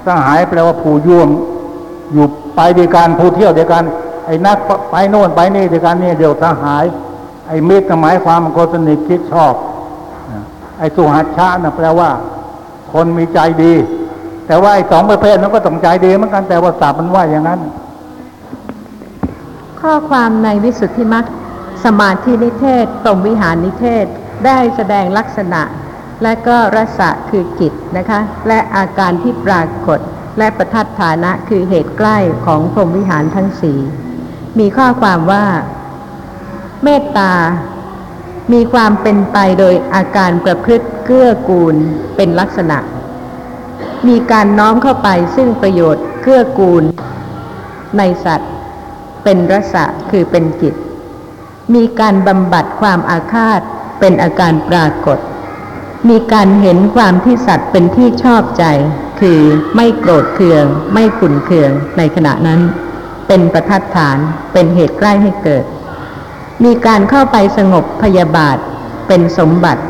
[0.07, 1.29] สหายแปลว่าผู้ย่วม
[2.13, 3.85] อยู่ไปด้วยกันผู้เที่ยวด้วยกัน
[4.27, 4.59] ไอ้นัก
[4.91, 6.85] ไปโน่นไปนี่ด้วยกันนี่เดียวสหาย
[7.49, 9.55] ไอ้มิตรหมายความคนสนิทคิดชอบ
[10.79, 12.11] ไอ้สุหัชชานะแปลว่า
[12.93, 13.73] คนมีใจดี
[14.47, 17.61] แต่ว่าไอ้สองประเภทนั้นก็ต้องใจดีเหมือนกันแต่ว่าศัพท์มันว่าอย่างนั้น
[19.81, 21.25] ข้อความในวิสุทธิมรรค
[21.85, 24.07] สมาธินิเทศตมวิหารนิเทศ
[24.47, 25.63] ได้แสดงลักษณะ
[26.23, 30.01] และก็รสะคือจิตนะคะ และอาการที่ปรากฏ
[30.39, 33.79] และประทัดฐานะคือเหตุใกล้ของพรมวิหารทั้งสี่
[34.59, 35.45] มีข้อความว่า
[36.85, 37.33] เมตตา
[38.53, 41.77] มีความเป็นไปโดยอาการประพฤติเกื้อกูล
[42.17, 42.79] เป็นลักษณะ
[44.09, 46.85] มีการน้อมเข้าไปซึ่งประโยชน์เกื้อกูล
[47.99, 48.53] ในสัตว์
[49.25, 50.75] เป็นรสะคือเป็นจิต
[51.75, 53.61] มีการบำบัดความอาฆาต
[54.01, 55.19] เป็นอาการปรากฏ
[56.09, 58.65] มีการเห็นความที่สัตว์เป็นที่ชอบใจ
[59.21, 59.41] คือ
[59.77, 62.61] ไม่โกรธเคือง ไม่ขุนเคืองในขณะนั้น
[63.27, 64.19] เป็นประทัดฐาน
[64.53, 65.65] เป็นเหตุใกล้ให้เกิด
[66.65, 68.59] มีการเข้าไปสงบพยาบาท
[69.09, 69.83] เป็นสมบัติ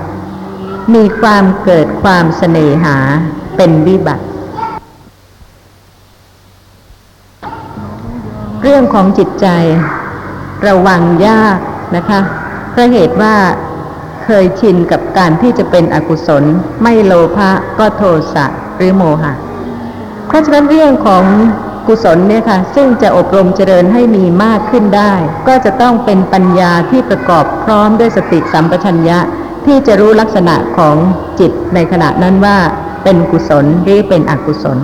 [0.95, 2.97] มีความเกิดความเสน่หา
[3.57, 4.25] เป็นวิบัติ
[8.62, 9.47] เรื่องของจิตใจ
[10.67, 11.59] ระวังยาก
[11.96, 12.20] นะคะ
[12.70, 13.35] เพราะเหตุว่า
[14.24, 16.44] เคยชินกับการที่จะเป็นอกุศล
[16.83, 18.03] ไม่โลภะก็โท
[18.35, 18.46] สะ
[18.77, 19.33] หรือโมหะ
[20.29, 21.24] เพราะฉะนั้นเรื่องของ
[21.87, 25.12] กุศลเนี่ยค่ะซึ่งจะอบรมเจริญให้มีมากขึ้นได้
[25.48, 29.18] ก็จะต้องเป็นปัญญาที่ประกอบพร้อมด้วยสติสัมปชัญญะ
[29.66, 30.96] ที่จะรู้ลักษณะของ
[31.40, 32.59] จิตในขณะนั้นว่า
[33.05, 34.79] เป็นกุศลหรือเป็นอกุศล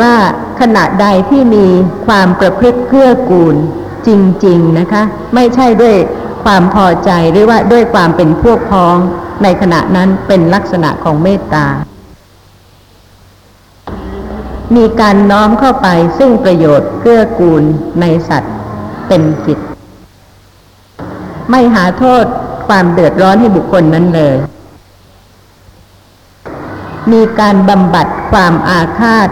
[0.00, 0.14] ว่า
[0.60, 1.66] ขณะใดที่มี
[2.06, 3.56] ความประพฤติเกื้อกูล
[4.06, 4.08] จ
[4.46, 5.02] ริง ๆ นะคะ
[5.34, 5.96] ไม่ใช่ด้วย
[6.44, 8.96] ความพอใจหรือว่าด้วยความเป็นพวกพ้อง
[9.42, 11.66] ในขณะนั้นเป็นลักษณะของเมตตา
[14.76, 17.62] มีการน้อมเข้าไปซึ่งประโยชน์เกื้อกูล
[18.00, 18.54] ในสัตว์
[19.08, 19.58] เป็นจิต
[21.50, 22.24] ไม่หาโทษ
[22.66, 24.36] ความเดือดร้อนให้บุคคลนั้นเลย
[27.12, 29.28] มีการบำบัดความอาฆาต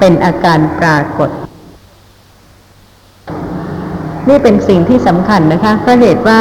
[0.00, 1.30] เป็นอาการปรากฏ
[4.28, 6.40] นี่เป็นสิ่งที่สำคัญนะคะเพราะเหตุว่า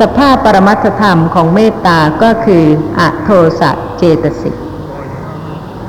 [0.00, 2.64] สภาพปรมัตธรรมของเมตตาก็คือ
[2.98, 4.54] อโทสะเจตสิก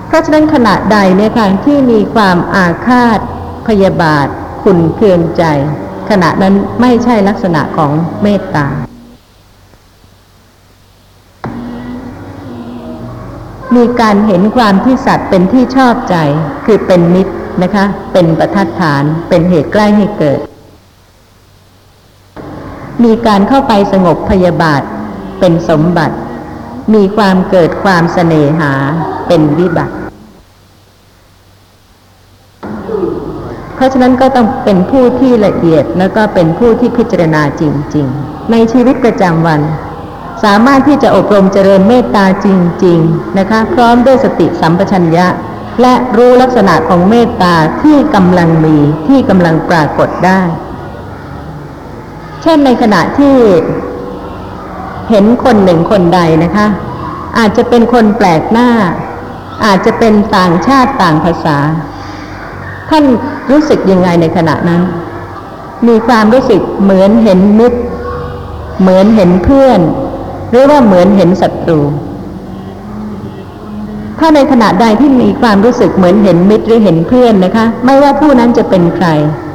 [0.07, 3.19] เพราะฉะนั้นขณะใดเนี่ยค่ะที่มีความอาฆาต
[3.67, 4.27] พยาบาท
[4.63, 5.43] ขุนเคืองใจ
[6.09, 7.91] ขณะนั้นไม่ใช่ลักษณะของ
[8.23, 8.67] เมตตา
[13.75, 16.15] มีการเห็นความที่สัตว์เป็นที่ชอบใจ
[16.65, 17.33] คือเป็นมิตร
[17.63, 20.39] นะคะ เป็นประทัดฐาน เป็นเหตุใกล้ให้เกิด
[23.03, 24.81] มีการเข้าไปสงบพยาบาท
[25.39, 26.15] เป็นสมบัติ
[26.93, 28.73] มีความเกิดความเสน่หา
[29.27, 29.95] เป็นวิบัติ
[33.75, 37.63] เพราะฉะนั้นก็ต้องเป็นผู้ที่ละเอียดแล้วก็เป็นผู้ที่พิจารณาจ
[37.95, 39.61] ริง ๆ ในชีวิตประจำวัน
[40.43, 42.47] สามารถที่จะอบรมเจริญเมตตาจ
[42.85, 45.27] ริง ๆ นะคะ พร้อมด้วยสติสัมปชัญญะ
[45.81, 48.77] และรู้ลักษณะของเมตตาที่กำลังมี
[49.07, 50.41] ที่กำลังปรากฏได้
[52.41, 53.35] เช่นในขณะที่
[55.09, 56.67] เห็นคนหนึ่งคนใดนะคะ
[57.37, 58.69] อาจจะเป็นคนแปลกหน้า
[59.65, 61.57] อาจจะเป็นต่างชาติต่างภาษา
[62.89, 63.03] ท่าน
[63.51, 64.81] รู้สึกยังไงในขณะนั้น
[65.87, 67.79] มีความรู้สึกเหมือนเห็นมิตร
[68.81, 69.79] เหมือนเห็นเพื่อน
[70.53, 71.79] หรือว่าเหมือนเห็นศัตรู
[74.19, 79.07] ถ้าในขณะใดที่มีความรู้สึกเหมือนเห็นมิตรหรือเห็นเพื่อนนะคะ ไม่ว่าผู้นั้นจะเป็นใคร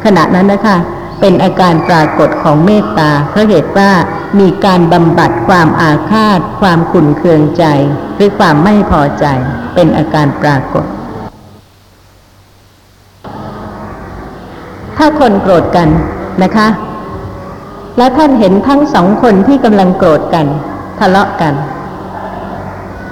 [0.05, 0.77] ขณะนั้นนะคะ
[1.21, 3.91] เป็นอาการปรากฏของเมตตาเพราะเหตุว่า
[4.39, 7.65] มีการบำบัดความอาฆาต ความขุ่นเคืองใจ
[8.17, 9.27] หรือความไม่พอใจ
[9.75, 10.85] เป็นอาการปรากฏ
[14.97, 15.89] ถ้าคนโกรธกัน
[16.43, 16.69] นะคะ
[17.99, 20.47] แล้วท่านเห็นทั้งสองคนที่กำลังโกรธกัน
[20.99, 21.55] ทะเลาะกัน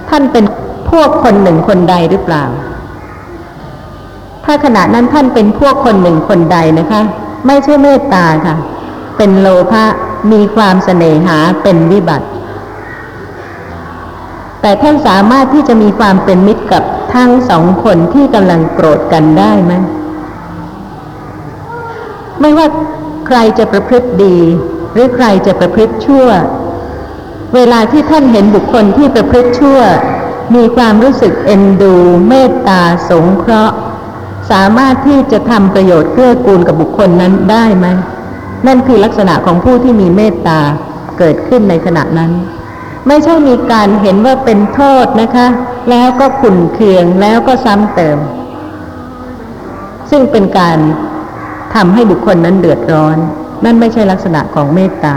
[0.09, 0.45] ท่านเป็น
[0.91, 2.45] พวกคนหนึ่งคนใดหรือเปล่า
[4.45, 7.03] ถ้าขณะนั้นท่านเป็นพวกคนหนึ่งคนใดนะคะ
[7.47, 8.57] ไม่ใช่เมตตาค่ะ
[9.17, 9.85] เป็นโลภะ
[10.33, 12.27] มีความเสน่หาเป็นวิบัติ
[14.61, 16.83] แต่ท่านสามารถที่จะมีความเป็นมิตรกับ
[17.15, 19.73] ทั้งสองคนที่กำลังโกรธกันได้ไหม
[22.41, 22.67] ไม่ว่า
[23.27, 24.39] ใครจะประพฤติดี
[24.93, 26.29] หรือใครจะประพฤติชั่ว
[27.55, 29.81] เวลาที่ท่านเห็นบุคคลที่ประพฤติชั่ว
[30.55, 31.95] มีความรู้สึกเอ็นดู
[32.29, 33.77] เมตตาสงเคราะห์
[34.51, 37.87] สามารถที่จะทำประโยชน์เกื้อกูลกับบุคคลนั้นได้ไหม
[38.67, 40.61] นั่นคือลักษณะของผู้ที่มีเมตตา
[41.19, 42.31] เกิดขึ้นในขณะนั้น
[43.07, 45.47] ไม่ใช่มีการเห็นว่าเป็นโทษนะคะ
[45.91, 48.19] แล้วก็ขุนเคืองแล้วก็ซ้ำเติม
[50.11, 50.79] ซึ่งเป็นการ
[51.75, 53.17] ทำให้บุคคลนั้นเดือดร้อน
[53.65, 55.15] นั่นไม่ใช่ลักษณะของเมตตา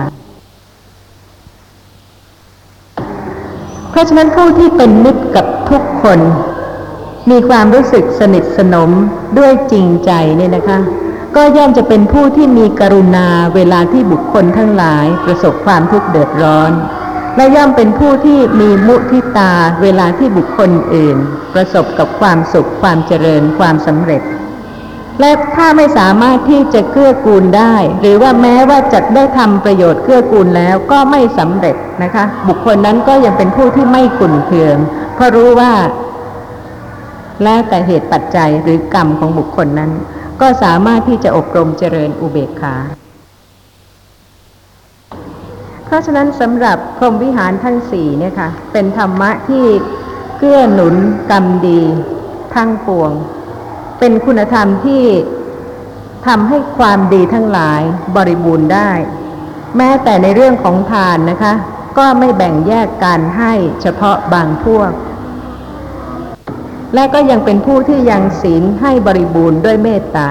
[3.88, 6.19] เพ ราะราะฉะนั้นผู้ที่เป็นมิตรกับทุกคน
[7.29, 8.89] มีความรู้สึกสนิทสนม
[9.37, 10.79] ด้วยจริงใจเนี่ยนะคะ
[11.35, 16.71] ก็ย่อมจะเป็นผู้ที่มีกรุณาเวลาที่บุคคลทั้งหลายประสบความทุกข์เดือดร้อน
[17.35, 21.17] และย่อมเป็นผู้ที่มีมุทิตาเวลาที่บุคคลอื่น
[21.53, 24.21] ประสบกับความสุขความเจริญความสำเร็จ
[25.19, 34.77] และถ้าไม่สามารถที่จะเกื้อกูลได้ หรือว่าแม้ว่าจะได้ทำประโยชน์เกื้อกูลแล้วก็ไม่สำเร็จนะคะ บุคคลนั้นก็ยังเป็นผู้ที่ไม่ขุ่นเคือง
[35.15, 35.71] เพราะรู้ว่า
[37.43, 39.91] แล้วแต่เหตุปัจจัยหรือกรรมของบุคคลนั้น
[40.41, 42.75] ก็สามารถที่จะอบรมเจริญอุเบกขา
[45.85, 49.65] เพราะฉะนั้นสำหรับพรหมวิหารทั้งสี่เนี่ยค่ะ เป็นธรรมะที่
[50.37, 50.95] เกื้อหนุน
[51.31, 51.81] กรรมดี
[52.55, 53.11] ทั้งปวง
[53.99, 55.03] เป็นคุณธรรมที่
[56.27, 57.81] ทำให้ความดีทั้งหลาย
[58.15, 58.91] บริบูรณ์ได้
[59.77, 61.53] แม้แต่ในเรื่องของทานนะคะ
[61.97, 64.91] ก็ไม่แบ่งแยกการให้เฉพาะบางพวก
[66.93, 70.29] และก็ยังเป็นผู้ที่ยังศีลให้บริบูรณ์ด้วยเมตตา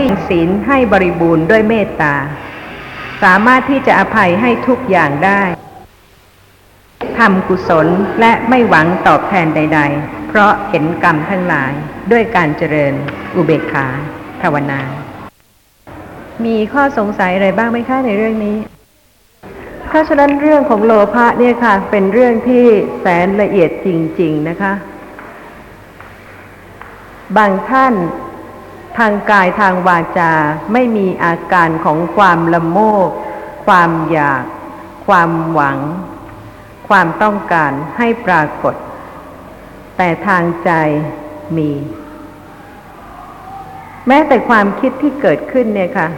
[0.00, 2.14] ที่ศีลให้บริบูรณ์ด้วยเมตตา
[3.22, 5.42] สามารถที่จะอภัยให้ทุกอย่างได้
[7.18, 7.86] ทำกุศล
[8.20, 11.72] และไม่หวังตอบแทนใด ๆ เพราะเห็นกรรมทั้งหลาย
[12.12, 12.94] ด้วยการเจริญ
[13.36, 13.86] อุเบกขา
[14.40, 14.80] ภาวนา
[16.44, 18.56] มีข้อสงสัยอะไรบ้างไหมคะในเรื่องนี้
[19.88, 22.64] เพราะฉะนั้นเรื่องของโลภะเนี่ยค่ะ เป็นเรื่องที่
[23.00, 23.88] แสนละเอียดจ
[24.20, 24.72] ริง ๆ นะคะ
[27.36, 27.94] บางท่าน
[28.98, 30.32] ทางกายทางวาจา
[30.72, 33.10] ไม่มีอาการของความละโมบ
[33.66, 34.44] ความอยาก
[35.06, 35.78] ความหวัง
[36.88, 38.74] ความต้องการให้ปรากฏ
[39.96, 40.70] แต่ทางใจ
[41.56, 41.70] มี
[44.06, 46.08] แม้แต่ความคิดที่เกิดขึ้นเนี่ยค่ะ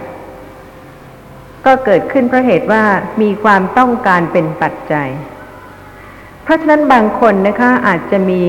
[1.66, 2.84] ก็เกิดขึ้นเพราะเหตุว่า
[3.22, 5.08] มีความต้องการเป็นปัจจัย
[6.42, 8.42] เพราะฉะนั้นบางคนนะคะอาจจะมี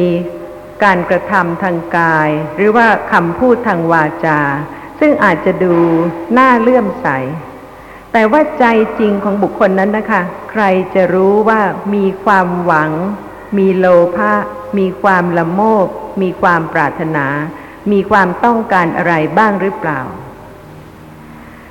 [0.83, 4.39] การกระทำทางกาย หรือว่าคำพูดทางวาจา
[4.99, 5.75] ซึ่งอาจจะดู
[6.37, 7.07] น่าเลื่อมใส
[8.11, 8.65] แต่ว่าใจ
[8.99, 10.63] จริงของบุคคลนั้นนะคะ ใคร
[10.95, 11.61] จะรู้ว่า
[11.95, 12.91] มีความหวัง
[13.57, 14.33] มีโลภะ
[14.77, 15.87] มีความละโมบ
[16.21, 17.25] มีความปรารถนา
[17.91, 19.99] มีความต้องการอะไรบ้างหรือเปล่า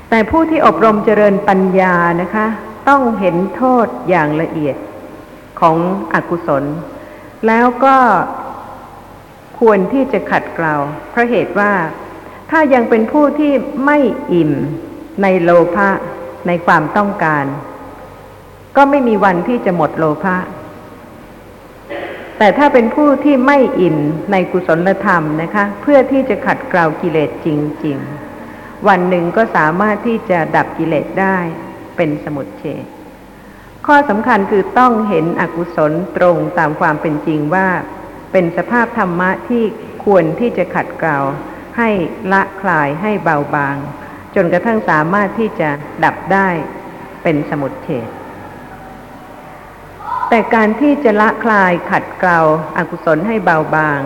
[0.09, 2.47] แต่ผู้ที่อบรมเจริญปัญญานะคะ
[2.89, 4.77] ต้องเห็นโทษอย่างละเอียด
[5.61, 5.77] ของ
[6.15, 6.65] อกุศล
[7.47, 7.97] แล้วก็
[9.63, 10.75] ควรที่จะขัดเกลา
[11.11, 11.73] เพราะเหตุว่า
[12.51, 13.53] ถ้ายังเป็นผู้ที่
[13.87, 13.99] ไม่
[14.33, 14.53] อิ่ม
[15.23, 15.89] ในโลภะ
[16.47, 17.45] ในความต้องการ
[18.77, 20.37] ก็ไม่มีวันที่จะหมดโลภะ
[22.39, 23.99] แต่ถ้าเป็นผู้ที่ไม่อิ่ม
[24.33, 27.49] ในกุศลธรรมนะคะ เพื่อที่จะขัดเกลากิเลสจ
[27.85, 27.99] ริง
[28.43, 31.39] ๆ วันหนึ่งก็สามารถที่จะดับกิเลสได้
[31.97, 32.85] เป็นสมุทเฉด
[33.87, 37.69] ข้อสำคัญคือต้องเห็นอกุศลตรงตามความเป็นจริงว่า
[38.33, 39.65] เป็นสภาพธรรมะที่
[40.05, 41.19] ควรที่จะขัดเกลา
[41.79, 41.91] ให้
[42.33, 43.77] ละคลายให้เบาบาง
[44.35, 45.69] จนกระทั่งสามารถที่จะ
[46.05, 46.49] ดับได้
[47.23, 48.09] เป็นสมุทเฉด
[50.29, 52.41] แต่การที่จะละคลายขัดเกลา
[52.77, 54.01] อากุศลให้เบาบาง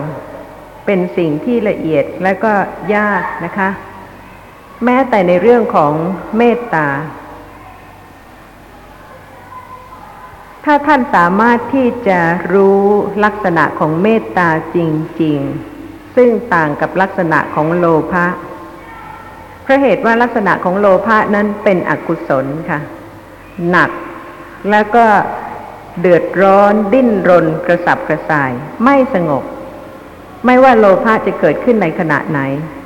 [0.85, 2.53] เป็นสิ่งที่ละเอียดและก็
[2.95, 3.69] ยากนะคะ
[4.85, 5.93] แม้แต่ในเรื่องของ
[6.37, 6.87] เมตตา
[10.69, 12.19] ถ้าท่านสามารถที่จะ
[12.53, 12.81] รู้
[13.23, 14.77] ลักษณะของเมตตาจ
[15.21, 15.39] ริง
[15.77, 18.25] ๆ ซึ่งต่างกับลักษณะของโลภะ
[19.63, 22.79] เพราะเหตุว่าลักษณะของโลภะนั้นเป็นอกุศลค่ะ
[23.69, 23.89] หนัก
[24.71, 25.05] แล้วก็
[26.01, 28.51] เดือดร้อนดิ้นรนกระสับกระส่าย
[28.83, 29.43] ไม่สงบ
[30.45, 32.39] ไม่ว่าโลภะจะเกิดขึ้นในขณะไหน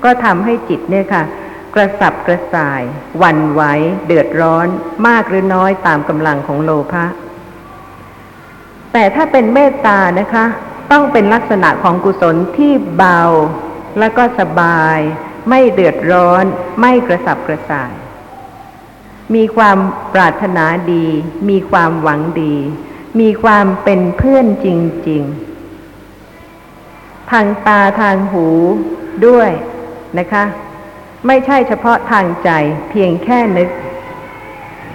[0.04, 1.24] ก็ทำให้จิตเนี่ยค่ะ
[1.76, 2.82] กระสับกระส่าย
[3.18, 3.62] หวั่นไหว
[4.06, 4.68] เดือดร้อน
[5.08, 7.06] มากหรือน้อยตามกำลังของโลภะ
[8.94, 10.46] แต่ถ้าเป็นเมตตานะคะ
[10.92, 13.22] ต้องเป็นลักษณะของกุศลที่เบา
[14.00, 15.00] แล้วก็สบาย
[15.50, 16.46] ไม่เดือดร้อน
[16.82, 17.94] ไม่กระสับกระส่าย
[19.36, 19.78] มีความ
[20.14, 21.08] ปรารถนาดี
[21.50, 22.56] มีความหวังดี
[23.20, 24.68] มีความเป็นเพื่อนจ
[25.10, 25.24] ริง
[26.52, 28.48] ๆ ทางตาทางหู
[29.28, 29.50] ด้วย
[30.20, 30.44] นะคะ
[31.28, 32.50] ไม่ใช่เฉพาะทางใจ
[32.90, 33.70] เพียงแค่นึก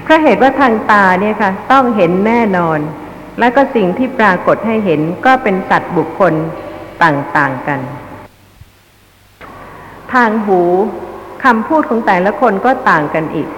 [0.02, 2.78] เพราะเหตุว่าทางตาเนี่ยค่ะ ต้องเห็นแน่นอน
[3.38, 6.34] แล้วก็สิ่งที่ปรากฏให้เห็นก็เป็นสัตว์บุคคล
[7.04, 7.80] ต่างๆกัน
[10.12, 10.60] ทางหู
[11.44, 13.48] คำพูดของแต่ละคนก็ต่างกันอีก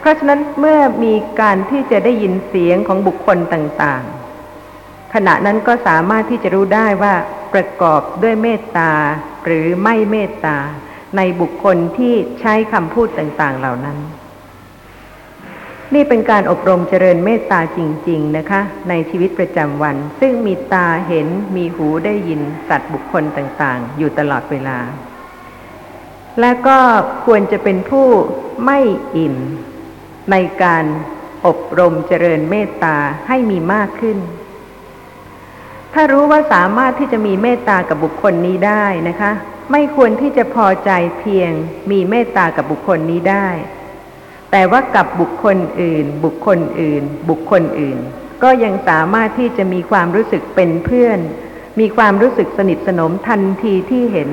[0.00, 7.14] เพราะฉะนั้นเมื่อมีการที่จะได้ยินเสียงของบุคคลต่างๆ ขณะนั้นก็สามารถที่จะรู้ได้ว่า
[7.52, 8.92] ประกอบด้วยเมตตา
[9.44, 10.56] หรือไม่เมตตา
[11.16, 13.98] ในบุคคลที่ใช้คำพูดต่างๆเหล่านั้น
[15.94, 21.26] นี่เป็นการอบรมเจริญเมตตาจริง ๆนะคะ ในชีวิตประจำวัน ซึ่งมีตาเห็น
[21.56, 24.78] มีหูได้ยินสัตว์บุคคลต่างๆ อยู่ตลอดเวลา
[26.40, 26.78] และก็
[27.24, 28.08] ควรจะเป็นผู้
[28.64, 28.80] ไม่
[29.16, 29.36] อิ่ม
[30.30, 30.84] ในการ
[31.46, 32.96] อบรมเจริญเมตตา
[33.28, 34.18] ให้มีมากขึ้น
[35.94, 39.32] ถ้ารู้ว่าสามารถที่จะมีเมตตากับบุคคลนี้ได้นะคะ
[39.72, 41.52] ไม่ควรที่จะพอใจเพียง
[41.90, 43.48] มีเมตตากับบุคคลนี้ได้
[44.56, 47.98] แต่ว่ากับบุคคลอื่น บุคคลอื่น บุคคลอื่น
[48.42, 51.18] ก็ยังสามารถที่จะมีความรู้สึกเป็นเพื่อน
[51.80, 54.28] มีความรู้สึกสนิทสนมทันทีที่เห็น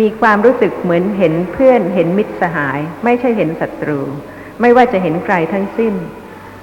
[0.00, 4.00] มีความรู้สึกเหมือนเห็นเพื่อน เห็นมิตรสหาย ไม่ใช่เห็นศัตรู
[4.60, 5.94] ไม่ว่าจะเห็นใครทั้งสิ้น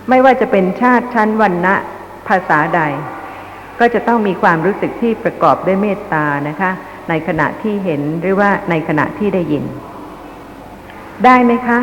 [0.09, 1.75] ไม่ว่าจะเป็นชาติชั้นวรรณะ
[2.27, 2.81] ภาษาใด
[3.79, 6.71] ก็จะต้องมีความรู้สึกที่ประกอบด้วยเมตตานะคะ
[7.09, 9.65] ในขณะที่เห็นหรือว่าในขณะที่ได้ยิน
[11.25, 11.79] ได้ไหมคะ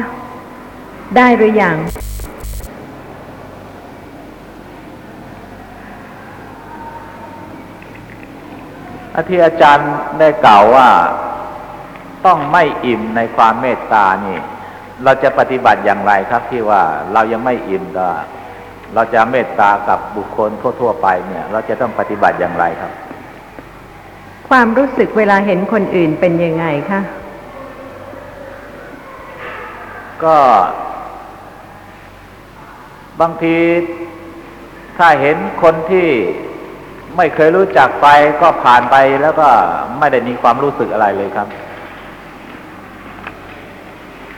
[1.16, 1.76] ได้หรือยัง
[9.14, 10.88] อาที่อาจารย์ได้กล่าวว่า
[12.26, 14.38] ต้องไม่อิ่มในความเมตตานี่
[15.04, 16.82] เราจะปฏิบัติอย่างไรครับที่ว่า
[17.12, 18.08] เรายังไม่อิ่มก็
[18.94, 22.92] เราจะเมตตากับบุคคลทั่วๆไปเนี่ย เราจะต้องปฏิบัติอย่างไรครับ
[24.48, 27.00] ความรู้สึกเวลาเห็นคนอื่นเป็นยังไงคะ
[30.24, 30.36] ก็
[33.20, 33.56] บางที
[34.98, 36.08] ถ้าเห็นคนที่
[37.16, 38.06] ไม่เคยรู้จักไป
[38.42, 39.48] ก็ผ่านไปแล้วก็
[39.98, 41.48] ไม่ได้มีความรู้สึกอะไรเลยครับ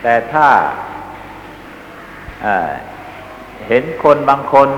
[0.03, 0.47] แต่ถ้า
[3.69, 4.69] เห็นคนบางคน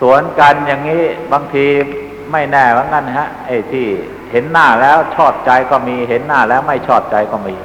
[0.00, 1.66] สวนกันอย่างนี้บางที
[2.32, 3.86] ไม่แน่ว่างั้นฮะไอ้ที่
[4.30, 7.56] เห็นหน้าแล้วชอบใจก็มีเห็นหน้าแล้วไม่ชอบใจก็มี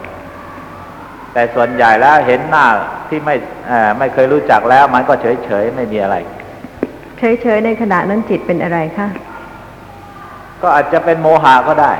[1.37, 2.65] แต่ส่วนใหญ่แล้วเห็นหน้า
[3.09, 3.35] ที่ไม่
[3.67, 6.15] เอ่อไม่เคยรู้จักแล้ว มันก็เฉยเฉยๆไม่มีอะไร
[7.19, 9.07] เฉยๆในขณะนั้นจิตเป็นอะไรคะ
[10.61, 11.93] ก็อาจจะเป็นโมหะก็ได้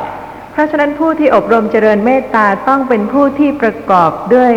[0.51, 4.53] เพราะฉะนั้นผู้ที่อบรมเจริญเมตตาต้องเป็นผู้ที่ประกอบด้วย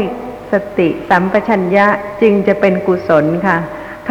[0.53, 1.87] สติสัมปชัญญะ
[2.23, 3.59] จึงจะเป็นกุศลค่ะ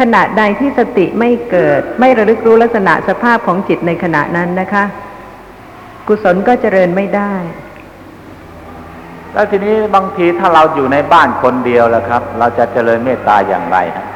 [0.00, 4.84] ขณะใดที่สติไม่เกิด ไม่ระลึกรู้ลักษณะสภาพของจิตในขณะนั้นนะคะ
[6.08, 7.34] กุศลก็เจริญไม่ได้
[9.32, 14.06] แล้วทีนี้บางทีถ้าเราอยู่ในบ้านคนเดียวแล้วครับ เราจะเจริญเมตตาอย่างไรฮะ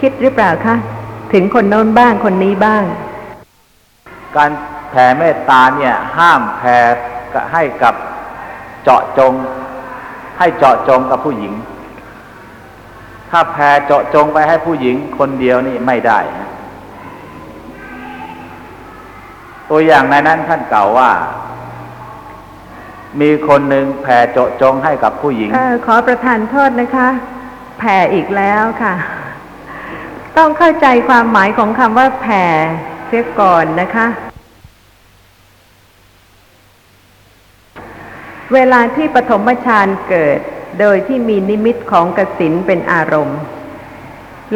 [0.00, 0.74] คิดหรือเปล่าคะ
[1.32, 2.84] ถึงคนโน้นบ้างคนนี้บ้าง
[4.36, 4.50] การ
[4.90, 6.76] แผ่เมตตาเนี่ย ห้ามแผ่
[7.52, 7.94] ให้กับ
[8.82, 9.32] เจาะจง
[10.38, 11.52] ให้เจาะจงกับผู้หญิง
[13.30, 16.50] ถ้าแผ่เจาะจงไปให้ผู้หญิงคนเดียวนี่ไม่ได้นะ
[19.70, 21.10] ตัวอย่างในนั้นท่านกล่าวว่า
[23.20, 27.08] มีคนหนึ่งแผ่เจาะจงให้กับผู้หญิงออขอประทานโทษนะคะ
[27.78, 28.94] แผ่อีกแล้วค่ะ
[30.38, 32.44] ต้องเข้าใจความหมายของคำว่าแผ่
[33.06, 34.06] เสียก่อนนะคะ
[38.54, 40.38] เวลาที่ปฐมฌานเกิด
[40.80, 43.40] โดยที่มีนิมิตของกสินเป็นอารมณ์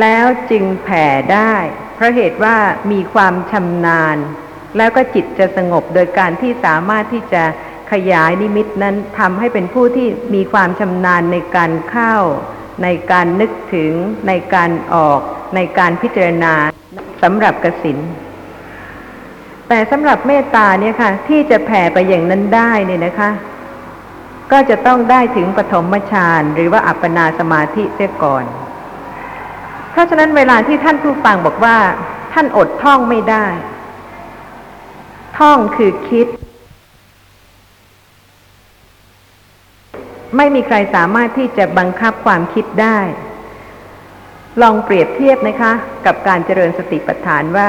[0.01, 1.55] แล้วจึงแผ่ได้
[1.95, 2.57] เพราะเหตุว่า
[2.93, 4.17] มีความชำนาญ
[4.77, 7.43] แล้วก็จิตจะสงบโดยการที่สามารถที่จะ
[7.93, 12.15] ขยายนิมิตนั้นทำให้เป็นผู้ที่มีความชำนาญในการเข้า
[12.83, 13.93] ในการนึกถึง
[14.29, 15.21] ในการออก
[15.57, 16.55] ในการพิจารณา
[17.23, 17.99] สำหรับกสิน
[19.69, 23.31] แต่สำหรับเมตตาเนี่ยค่ะ ที่จะแผ่ไปอย่างนั้นได้เนี่ยนะคะ
[24.53, 28.45] ก็จะต้องได้ถึงปฐมฌานหรือว่าอัปปนาสมาธิเสียก่อน
[29.91, 31.77] เพราะฉะนั้นเวลาที่ท่านผู้ฟังบอกว่า
[32.33, 33.47] ท่านอดท่องไม่ได้
[35.39, 36.27] ท่องคือคิด
[40.37, 42.99] ไม่มีใครสามารถที่จะบังคับความคิดได้
[44.63, 45.73] ลองเปรียบเทียบนะคะ
[46.07, 47.67] กับการเจริญสติปัฏฐานว่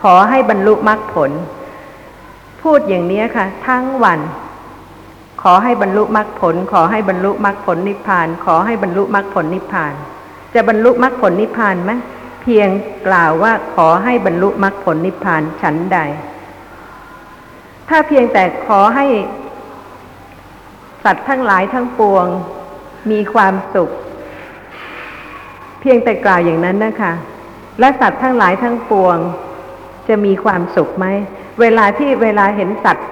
[0.00, 1.30] ขอให้บรรลุมรรคผล
[2.62, 4.20] พูดอย่างนี้ค่ะ ทั้งวัน
[5.42, 9.92] ขอให้บรรลุมรรคผล ขอให้บรรลุมรรคผลนิพพาน ขอให้บรรลุมรรคผลนิพพาน
[10.54, 11.92] จะบรรลุมรรคผลนิพพานไหม
[12.42, 12.68] เพียง
[13.06, 15.98] กล่าวว่าขอให้บรรลุมรรคผลนิพพานฉันใด
[17.88, 19.06] ถ้าเพียงแต่ขอให้
[21.04, 22.26] สัตว์ทั้งหลายทั้งปวง
[23.10, 23.90] มีความสุข
[25.80, 27.12] เพียงแต่กล่าวอย่างนั้นนะคะ
[27.80, 29.16] และสัตว์ทั้งหลายทั้งปวง
[30.08, 31.06] จะมีความสุขไหม
[31.60, 33.08] เวลาที่เวลาเห็นสัตว์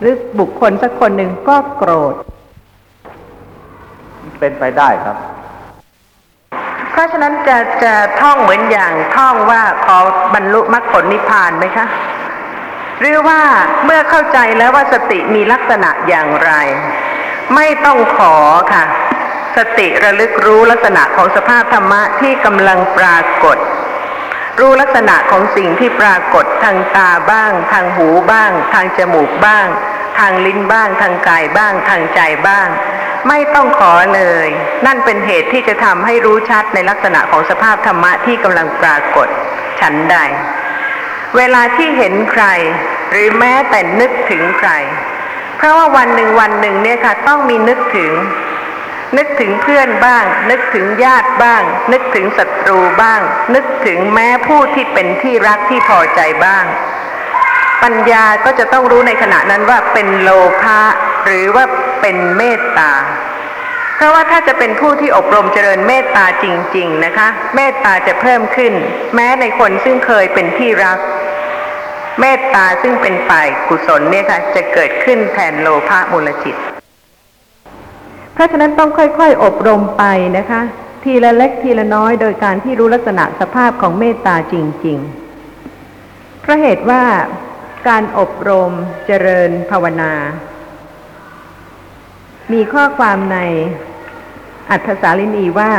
[0.00, 2.14] หรือบุคคลสักคนหนึ่งก็โกรธ
[4.38, 5.16] เป็นไปได้ครับ
[6.90, 9.98] เพราะฉะนั้นจะจะท่องเหมือนอย่างท่องว่าขอ
[10.34, 11.86] บรรลุมรรคผลนิพพานไหมคะ
[13.00, 13.40] หรือว่า
[13.84, 16.52] เมื่อเข้าใจแล้วว่าสติมีลักษณะอย่างไร
[17.54, 18.34] ไม่ต้องขอ
[18.72, 18.84] ค่ะ
[19.56, 23.58] สติระลึกรู้ลักษณะของสภาพธรรมะที่กำลังปรากฏ
[24.60, 29.66] รู้ลักษณะของสิ่งที่ปรากฏทางตาบ้าง ทางหูบ้าง ทางจมูกบ้าง
[30.18, 32.68] ทางลิ้นบ้าง ทางกายบ้าง ทางใจบ้าง
[33.28, 34.48] ไม่ต้องขอเลย
[34.86, 39.28] นั่นเป็นเหตุที่จะทำให้รู้ชัดในลักษณะของสภาพธรรมะที่กำลังปรากฏ
[39.80, 40.16] ฉันใด
[41.36, 42.44] เวลาที่เห็นใคร
[43.10, 44.70] หรือแม้แต่นึกถึงใคร
[45.56, 48.12] เพราะว่าวันหนึ่งวันหนึ่งเนี่ยค่ะ ต้องมีนึกถึง
[49.16, 53.20] นึกถึงเพื่อนบ้าง นึกถึงญาติบ้าง นึกถึงศัตรูบ้าง
[53.54, 56.64] นึกถึงแม้ผู้ที่เป็นที่รักที่พอใจบ้าง
[57.82, 60.30] ปัญญาก็จะต้องรู้ในขณะนั้นว่าเป็นโล
[60.62, 60.80] ภะ
[61.24, 61.64] หรือว่า
[62.00, 62.92] เป็นเมตตา
[63.96, 66.46] เพราะว่าถ้าจะเป็นผู้ที่อบรมเจริญเมตตาจ
[66.76, 68.72] ริง ๆ นะคะ เมตตาจะเพิ่มขึ้น
[69.14, 70.98] แม้ในคนซึ่งเคยเป็นที่รัก
[72.20, 76.56] เมตตาซึ่งเป็นฝ่ายกุศลเนี่ยค่ะจะเกิดขึ้นแทนโลภะมูลจิต
[78.34, 80.04] เพราะฉะนั้นต้องค่อยๆ อบรมไป
[80.38, 80.60] นะคะ
[81.04, 84.54] ทีละเล็กทีละน้อยโดยการที่รู้ลักษณะสภาพของเมตตาจ
[84.86, 87.02] ริงๆ เพราะเหตุว่า
[87.88, 88.70] การอบรม
[89.06, 90.12] เจริญภาวนา
[92.52, 93.38] มีข้อความใน
[94.70, 95.72] อัธสาลินีว่า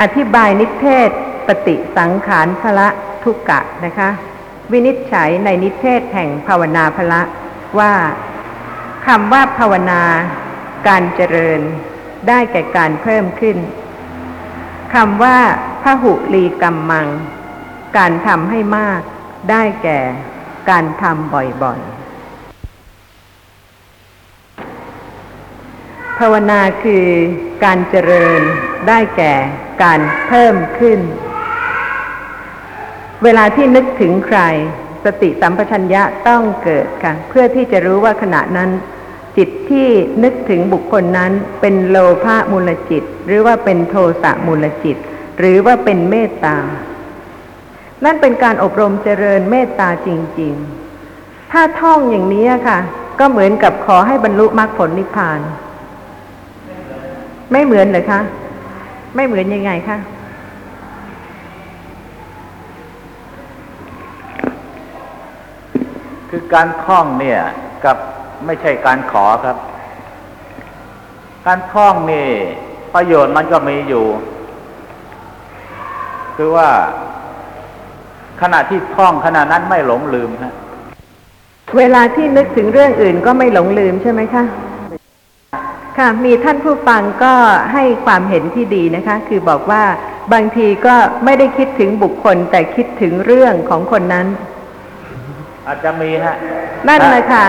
[0.00, 1.10] อธิบายนิเทศ
[1.46, 2.88] ปฏิสังขารพละ
[3.22, 4.10] ทุกกะนะคะ
[4.72, 7.22] วินิจฉัยในนิเทศแห่งภาวนาพละ
[7.78, 7.94] ว่า
[9.06, 10.02] คำว่าภาวนา
[10.88, 11.60] การเจริญ
[12.28, 13.56] ได้แก่การเพิ่มขึ้น
[14.94, 15.38] คำว่า
[15.82, 17.08] พหุลีกรรมมัง
[17.96, 19.00] การทำให้มาก
[19.50, 20.00] ได้แก่
[20.70, 22.00] การทำบ่อยๆ
[26.18, 27.06] ภาวนาคือ
[27.64, 28.40] การเจริญ
[28.88, 29.34] ได้แก่
[29.84, 31.00] การเพิ่มขึ้น
[33.24, 34.40] เวลาที่นึกถึงใคร
[35.04, 38.70] สติสัมปชัญญะต้องเกิดค่ะ เพื่อที่จะรู้ว่าขณะนั้น
[39.36, 39.88] จิตที่
[40.24, 44.96] นึกถึงบุคคลนั้นเป็นโลภะมูลจิต หรือว่าเป็นโทสะมูลจิต
[45.38, 46.56] หรือว่าเป็นเมตตา
[48.04, 50.08] นั่นเป็นการอบรมเจริญเมตตาจ
[50.40, 50.54] ริง
[51.02, 52.78] ๆ ถ้าท่องอย่างนี้ค่ะ
[53.18, 55.40] ก็เหมือนกับขอให้บรรลุมรรคผลนิพพาน
[57.52, 58.20] ไม่เหมือนเหรอคะ
[59.16, 59.98] ไม่เหมือนยังไงคะ
[66.30, 67.40] คือการท่องเนี่ย
[67.84, 67.96] กับ
[68.46, 69.56] ไม่ใช่การขอครับ
[71.46, 72.26] การท่องนี่
[72.94, 74.06] ประโยชน์มันก็มีอยู่
[76.36, 76.68] คือว่า
[78.40, 80.54] ขณะที่ท่องขณะนั้นไม่หลงลืมฮะ
[81.78, 84.44] เวลาที่นึกถึงเรื่องอื่นก็ไม่หลงลืมใช่ไหมคะ
[85.98, 87.32] ค่ะมีท่านผู้ฟังก็
[87.72, 89.82] ให้ความเห็นที่ดีนะคะ คือบอกว่า
[90.32, 94.26] บางทีก็ไม่ได้คิดถึงบุคคลแต่คิดถึงเรื่องของคนนั้น
[95.70, 96.36] อาจจะมีฮะ
[96.88, 97.46] นั่นเลยค่ะ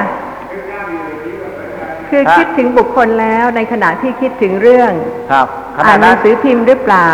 [2.09, 4.91] คือฮะคิดถึงบุคคลแล้วในขณะที่คิดถึงเรื่อง
[5.31, 5.47] ครับ
[5.77, 7.11] ขณะอ่านหนันั้งนสือพิมพ์หรือเปล่า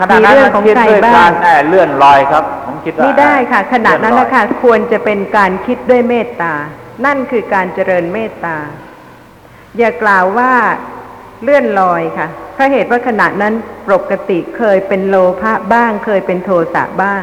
[0.00, 6.54] ขณะมีนั้นเรื่องของคิดใครด้วยบ้าการงแน่เลื่อนลอยครับ ผมคิดว่าไม่ได้ค่ะ ขณะนั้นเลื่อนะลอยคะควรจะเป็นการคิดด้วยเมตตา
[7.06, 8.56] นั่นคือการเจริญเมตตา
[9.78, 10.52] อย่ากล่าวว่า
[11.42, 13.54] เลื่อนลอยค่ะเพราะเหตุว่าขณะนั้น
[13.88, 17.22] ปกติเคยเป็นโลภะบ้าง เคยเป็นโทสะบ้าง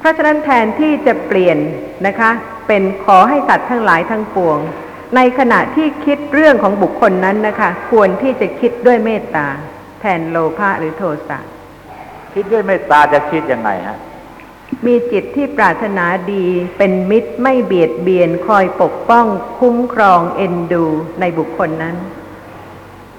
[0.00, 1.58] เพราะฉะนั้นแทนที่จะเปลี่ยน
[2.06, 2.30] นะคะ
[2.68, 4.58] เป็นขอให้สัตว์ทั้งหลายทั้งปวง
[5.16, 9.46] ในขณะที่คิดเรื่องของบุคคลนั้นนะคะ ควรที่จะคิดด้วยเมตตา
[10.00, 11.38] แทนโลภะหรือโทสะ
[12.34, 13.98] คิดด้วยเมตตาจะคิดยังไงฮะ
[14.86, 16.44] มีจิตที่ปรารถนาดี
[16.78, 19.26] เป็นมิตรไม่เบียดเบียนคอยปกป้อง
[19.58, 20.84] คุ้มครองเอ็นดู
[21.20, 21.96] ในบุคคลนั้น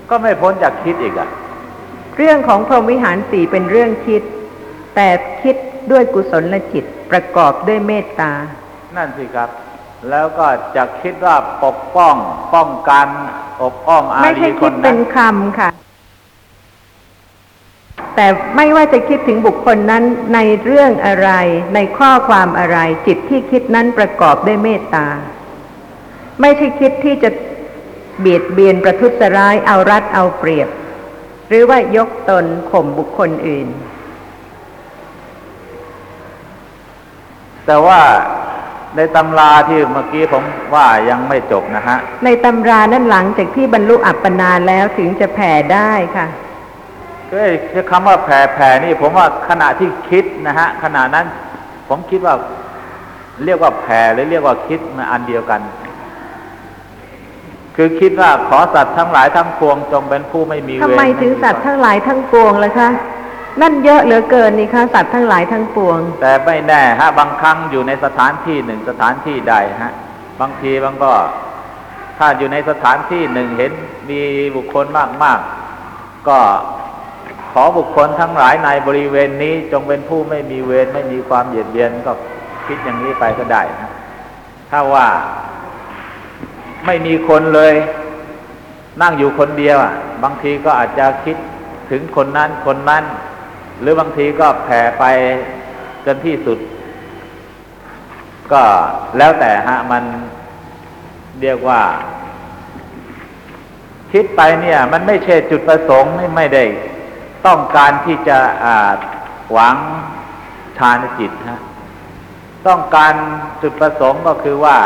[0.09, 1.29] ก็ไม่พ้นจากคิดอีกอะ
[2.17, 4.21] เรื่องของพรหมวิหารสี่เป็นเรื่องคิด
[4.95, 5.07] แต่
[5.43, 5.55] คิด
[5.91, 8.31] ด้วยกุศลจิตประกอบด้วยเมตตา
[8.95, 9.49] นั่นสิครับ
[10.09, 12.15] แล้วก็จะคิดว่าปกป้อง
[12.53, 13.07] ป้องกัน
[13.61, 15.69] อบอ้อมอาไม่รีใช่คคิดนเป็นั้นนคำค่ะ
[18.15, 20.03] แต่ไม่ว่าจะคิดถึงบุคคลนั้น
[20.33, 21.29] ในเรื่องอะไร
[21.75, 22.77] ในข้อความอะไร
[23.07, 25.07] จิตที่คิดนั้นประกอบด้วยเมตตา
[26.41, 27.29] ไม่ใช่คิดที่จะ
[28.19, 30.69] เบียดเบียนประทุษร้ายเอารัดเอาเปรียบ
[31.47, 33.67] หรือว่ายกตนข่มบุคคลอื่น
[37.67, 37.99] แต่ว่า
[38.95, 40.43] ในตำราที่เมื่อกี้ผม
[40.75, 46.27] ว่ายังไม่จบนะฮะ ในตำรานั้นหลังจากที่บรรลุอัปปนาแล้วถึงจะแผ่ได้ค่ะ
[47.29, 47.35] ก็
[47.71, 51.25] ไอ้คำว่าแผ่แผ่นี่ผมว่าขณะที่คิดนะฮะขณะนั้น
[51.89, 52.35] ผมคิดว่า
[53.45, 55.61] เรียกว่าแผ่หรือเรียกว่าคิดมันอันเดียวกัน
[57.75, 62.89] คือคิดว่าขอสัตว์ทั้งหลายทั้งปวงจงเป็นผู้ไม่มีเวรทำไมถึงสัตว์ทั้งหลายทั้งปวงล่ะคะ
[63.61, 69.93] นั่นเยอะเหลือเกินนี่คะสัตว์ทั้งหลายทั้งปวง แต่ไม่แน่ฮะบางครั้งอยู่ในสถานที่หนึ่งสถานที่ใดฮะ
[70.41, 71.11] บางทีมันก็
[72.17, 73.71] ถ้าอยู่ในสถานที่หนึ่งเห็น
[74.09, 74.21] มี
[74.55, 74.85] บุคคล
[75.23, 76.39] มากๆก็
[77.51, 82.11] ขอบุคคลทั้งหลายในบริเวณนี้จงเป็นผู้ไม่มีเวรไม่มีความเบียดเบียนก็
[82.65, 83.91] คิดอย่างนี้ไปก็ได้นะ
[84.69, 85.07] ถ้าว่า
[86.85, 87.73] ไม่มีคนเลย
[89.01, 89.77] นั่งอยู่คนเดียว
[90.23, 91.37] บางทีก็อาจจะคิด
[91.91, 93.03] ถึงคนนั้นคนนั้น
[93.81, 95.03] หรือบางทีก็แผ่ไป
[96.05, 96.59] จนที่สุด
[98.51, 98.63] ก็
[99.17, 100.03] แล้วแต่ฮะมัน
[101.41, 101.81] เรียกว่า
[104.11, 106.63] คิดไปเนี่ย มันไม่ใช่จุดประสงค์ไม่ได้
[107.45, 108.91] ต้องการที่จะอ่า
[109.51, 109.75] หวัง
[110.79, 111.61] ทานจิตฮะ
[112.67, 113.13] ต้องการ
[113.61, 114.77] จุดประสงค์ก็คือว่า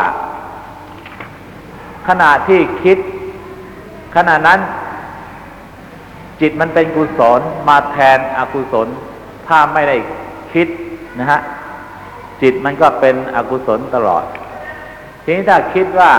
[2.08, 2.98] ขณะที่คิด
[4.16, 4.60] ขณะนั้น
[6.40, 8.88] จิตมันเป็นกุศลมาแทนอกุศล
[9.48, 9.96] ถ้าไม่ได้
[10.52, 10.68] คิด
[11.18, 11.40] นะฮะ
[12.42, 14.24] จิตมันก็เป็นอกุศลตลอด
[15.24, 16.12] ทีนี้ถ้าคิดว่า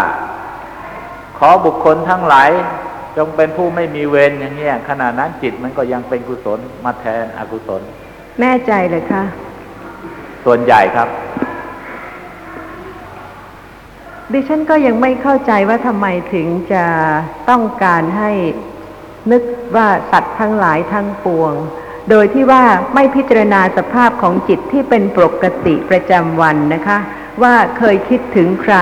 [1.37, 2.49] ขอบุคคลทั้งหลาย
[3.17, 7.81] จงเป็นผู้ไม่มีเวรอย่างเงี้ยขณะนั้นจิตมันก็ยังเป็นกุศลมาแทนอกุศล
[8.41, 9.23] แน่ใจเลยคะ
[10.45, 11.09] ส่วนใหญ่ครับ
[14.31, 16.85] ดิฉันก็ยังไม่เข้าใจว่าทำไมถึงจะ
[17.49, 18.31] ต้องการให้
[19.31, 19.43] นึก
[19.75, 21.53] ว่าสัตว์ทั้งหลายทั้งปวง
[22.09, 22.63] โดยที่ว่า
[22.93, 26.97] ไม่พิจารณาสภาพของจิตที่เป็นปกติประจำวันนะคะ
[27.43, 28.75] ว่าเคยคิดถึงใคร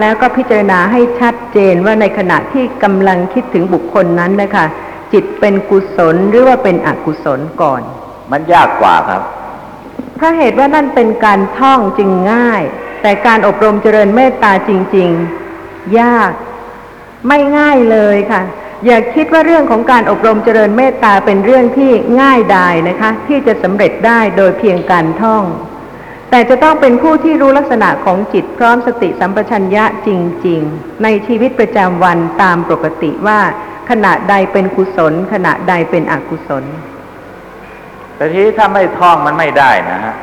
[0.00, 4.66] แล้วก็พิจารณาให้ชัดเจนว่าในขณะที่กำลังคิดถึงบุคคลนั้นนะคะ
[5.12, 7.82] จิตเป็นกุศลหรือว่าเป็นอกุศลก่อน
[8.32, 9.22] มันยากกว่าครับ
[10.16, 12.62] เพราะเหตุว่านั่นเป็นการท่องจึงง่าย
[13.02, 15.08] แต่การอบรมเจริญเมตตาจริง
[15.54, 16.32] ๆ ยาก
[17.28, 18.42] ไม่ง่ายเลยค่ะ
[18.86, 25.44] อย่าคิดว่าเรื่องของการอบรมเจริญเมตตาเป็นเรื่องที่ง่ายดายนะคะ ที่จะสำเร็จได้โดยเพียงการท่อง
[26.30, 30.08] แต่จะต้องเป็นผู้ที่รู้ลักษณะของจิตพร้อมสติสัมปชัญญะจ
[30.46, 33.40] ริง ๆ ในชีวิตประจำวันตามปกติว่า
[33.90, 36.64] ขณะใดเป็นกุศล ขณะใดเป็นอกุศล
[38.16, 40.14] แต่ทีนี้ถ้าไม่ท่องมันไม่ได้นะฮะ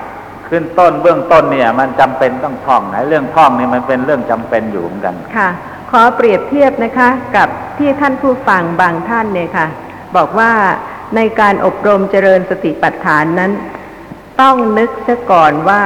[0.50, 5.50] ขึ้นต้นเบื้องต้นเนี่ย มันจำเป็นต้องท่องนะเรื่องท่องเนี่ยมันเป็นเรื่องจำเป็นอยู่เหมือนกันค่ะ
[5.90, 9.68] ขอเปรียบเทียบนะคะกับที่ท่านผู้ฟังบางท่านเนี่ยค่ะ
[10.16, 10.52] บอกว่า
[11.16, 13.52] ในการอบรมเจริญสติปัฏฐานนั้น
[14.42, 15.84] ต้องนึกซะก่อนว่า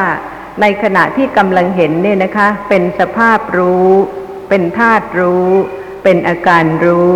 [0.62, 3.90] ในขณะที่กำลังเห็นเนี่ยนะคะ เป็นสภาพรู้
[4.50, 5.50] เป็นธาตุรู้
[6.04, 7.14] เป็นอาการรู้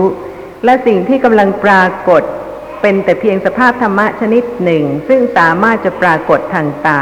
[0.66, 2.24] และสิ่งที่กำลังปรากฏ
[2.82, 7.02] เป็นแต่เพียงสภาพธรรมะชนิดหนึ่ง ซึ่งสามารถจะปรากฏทางตา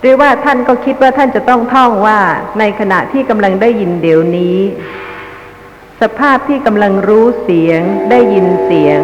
[0.00, 2.18] หรือว่าท่านก็คิดว่าท่านจะต้องท่องว่า
[2.58, 4.58] ในขณะที่กำลังได้ยินเดี๋ยวนี้
[6.02, 7.80] สภาพที่กำลังรู้เสียง
[8.10, 9.00] ได้ยินเสียง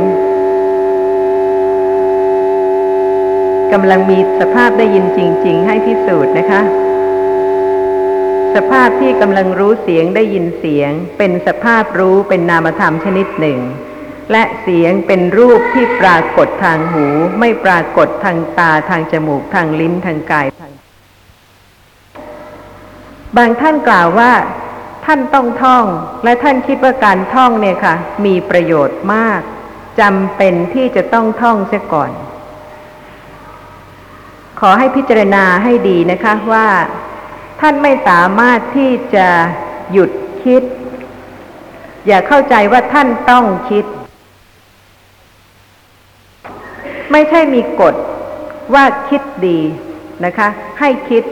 [3.72, 6.62] กำลังมีสภาพได้ยินจริง ๆ ให้พิสูจน์นะคะ
[8.54, 13.60] สภาพที่กำลังรู้เสียงได้ยินเสียง เป็นสภาพรู้เป็นนามธรรมชนิดหนึ่ง
[14.32, 17.06] และเสียงเป็นรูปที่ปรากฏทางหู
[17.40, 20.46] ไม่ปรากฏทางตาทางจมูกทางลิ้นทางกาย
[23.36, 24.32] บางท่านกล่าวว่า
[25.04, 25.84] ท่านต้องท่อง
[26.24, 29.40] และท่านคิดว่าการท่องเนี่ยค่ะ มีประโยชน์มาก
[30.00, 32.10] จำเป็นที่จะต้องท่องเสียก่อน
[34.60, 36.66] ขอให้พิจารณาให้ดีนะคะว่า
[37.60, 39.28] ท่านไม่สามารถที่จะ
[39.92, 40.10] หยุด
[40.44, 40.62] คิด
[42.06, 43.84] อย่าเข้าใจว่าท่านต้องคิด
[47.12, 47.94] ไม่ใช่มีกฎ
[48.74, 49.58] ว่าคิดดี
[50.24, 50.48] นะคะ
[50.80, 51.22] ให้คิด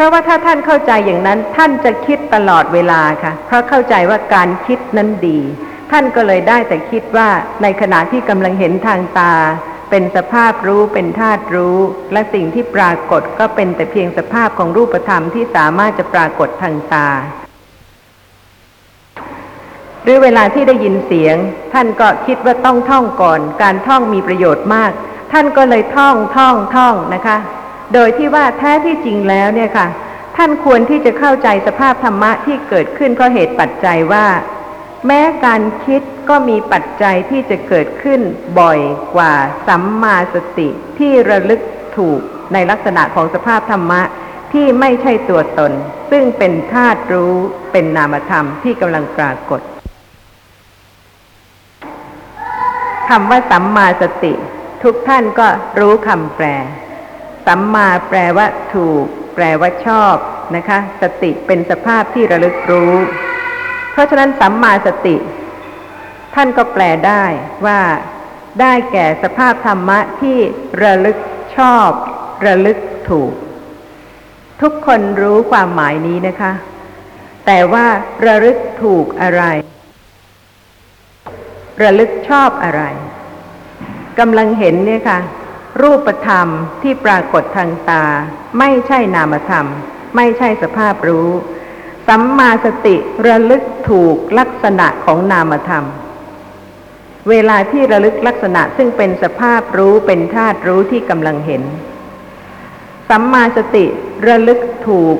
[0.00, 5.40] ราะว่าถ้าท่านเข้าใจอย่างนั้น ท่านจะคิดตลอดเวลาค่ะ เพราะเข้าใจว่าการคิดนั้นดี
[5.90, 7.28] ท่านก็เลยได้แต่คิดว่า
[7.62, 9.34] ในขณะที่กำลังเห็นทางตา
[9.90, 11.78] เป็นสภาพรู้เป็นธาตุรู้
[12.12, 17.08] และสิ่งที่ปรากฏก็เป็นแต่เพียงสภาพของรูปธรรมที่สามารถจะปรากฏทางตา
[20.02, 21.36] หรือเวลาที่ได้ยินเสียง
[21.74, 24.92] ท่านก็คิดว่าต้องท่องก่อน การท่องมีประโยชน์มาก
[25.32, 27.36] ท่านก็เลยท่องท่องท่องนะคะ
[27.94, 29.88] โดยที่ว่าแท้ที่จริงแล้วเนี่ยค่ะ
[30.36, 34.26] ท่านควรที่จะเข้าใจสภาพธรรมะที่เกิดขึ้นเพราะเหตุปัจจัยว่า
[35.06, 38.20] แม้การคิดก็มีปัจจัยที่จะเกิดขึ้น
[38.60, 38.80] บ่อย
[39.16, 39.32] กว่า
[39.68, 40.68] สัมมาสติ
[40.98, 41.60] ที่ระลึก
[41.96, 42.20] ถูก
[42.52, 44.02] ในลักษณะของสภาพธรรมะ
[44.52, 45.72] ที่ไม่ใช่ตัวตน
[46.10, 47.34] ซึ่งเป็นธาตุรู้
[47.72, 49.60] เป็นนามธรรมที่กำลังปรากฏ
[53.08, 54.32] คำว่าสัมมาสติ
[54.82, 55.46] ทุกท่านก็
[55.80, 56.46] รู้คำแปล
[57.46, 60.16] สัมมาแปลว่าถูก แปลว่าชอบ
[60.56, 62.94] นะคะ สติเป็นสภาพที่ระลึกรู้
[63.92, 65.16] เพราะฉะนั้นสัมมาสติ
[66.34, 67.24] ท่านก็แปลได้
[67.66, 67.80] ว่า
[68.60, 70.38] ได้แก่สภาพธรรมะที่
[70.82, 71.18] ระลึก
[71.56, 71.90] ชอบ
[72.46, 72.78] ระลึก
[73.10, 73.32] ถูก
[74.62, 76.52] ทุกคนรู้ความหมายนี้นะคะ
[77.46, 77.86] แต่ว่า
[78.26, 79.42] ระลึกถูกอะไร
[81.82, 82.82] ระลึกชอบอะไร
[84.18, 85.18] กำลังเห็นเนี่ยค่ะ
[85.82, 86.48] รูปธรรม
[86.82, 88.04] ที่ปรากฏทางตา
[88.58, 89.66] ไม่ใช่นามธรรม
[90.16, 91.28] ไม่ใช่สภาพรู้
[92.08, 92.96] สัมมาสติ
[93.26, 95.84] ระลึกถูกลักษณะของนามธรรม
[97.28, 101.62] เวลาที่ระลึกลักษณะซึ่งเป็นสภาพรู้เป็นธาตุรู้ที่กำลังเห็น
[103.10, 103.84] สัมมาสติ
[104.28, 105.16] ระลึกถูก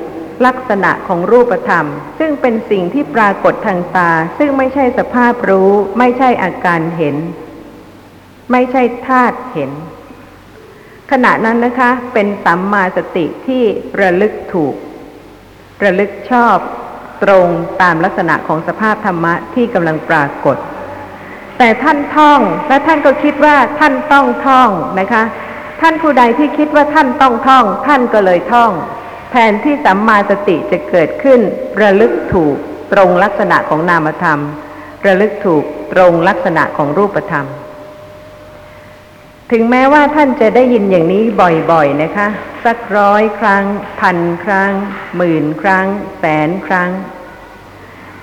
[0.47, 1.87] ลักษณะของรูปธรรม
[2.19, 7.17] ซึ่งเป็นสิ่งที่ปรากฏทางตา ซึ่งไม่ใช่สภาพรู้ ไม่ใช่อาการเห็น
[8.53, 9.71] ไม่ใช่ธาตุเห็น
[11.11, 13.63] ขณะนั้นนะคะเป็นสัมมาสติที่
[14.01, 14.75] ระลึกถูก
[15.85, 16.57] ระลึกชอบ
[17.23, 17.47] ตรง
[17.83, 20.57] ตามลักษณะของสภาพธรรมะที่กำลังปรากฏ
[21.59, 25.23] แต่ท่านท่องและท่านก็คิดว่าท่านต้องท่องนะคะ
[25.81, 28.73] ท่านผู้ใดที่คิดว่าท่านต้องท่อง ท่านก็เลยท่อง
[29.33, 31.41] แทนที่สัมมาสติจะเกิดขึ้น
[31.83, 32.57] ระลึกถูก
[32.93, 34.41] ตรงลักษณะของนามธรรม
[35.07, 37.47] ระลึกถูกตรงลักษณะของรูปธรรม
[39.51, 42.29] ถึงแม้ว่าท่านจะได้ยินอย่างนี้บ่อยๆนะคะ
[42.65, 43.65] สักร้อยครั้ง
[44.01, 44.73] พันครั้ง
[45.17, 45.87] หมื่นครั้ง
[46.19, 46.91] แสนครั้ง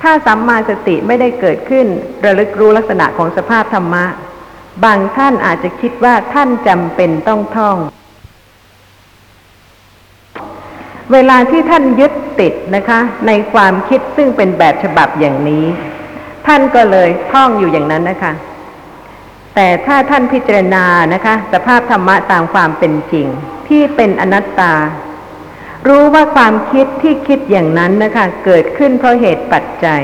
[0.01, 1.87] ถ้าสัมมาสติไม่ได้เกิดขึ้น
[2.25, 4.05] ระลึกรู้ลักษณะของสภาพธรรมะ
[4.83, 7.77] บางท่านอาจจะคิดว่าท่านจำเป็นต้องท่อง
[11.11, 15.65] เวลาที่ท่านยึดติดนะคะ ในความคิดซึ่งเป็นแบบฉบับอย่างนี้
[16.47, 18.33] ท่านก็เลยท่องอยู่อย่างนั้นนะคะ
[19.59, 23.27] แต่ถ้าท่านพิจารณานะคะ สภาพธรรมะตามความเป็นจริง
[23.67, 24.73] ที่เป็นอนัตตา
[25.87, 30.01] รู้ว่าความคิดที่คิดอย่างนั้นนะคะ เกิดขึ้นเพราะเหตุปัจจัย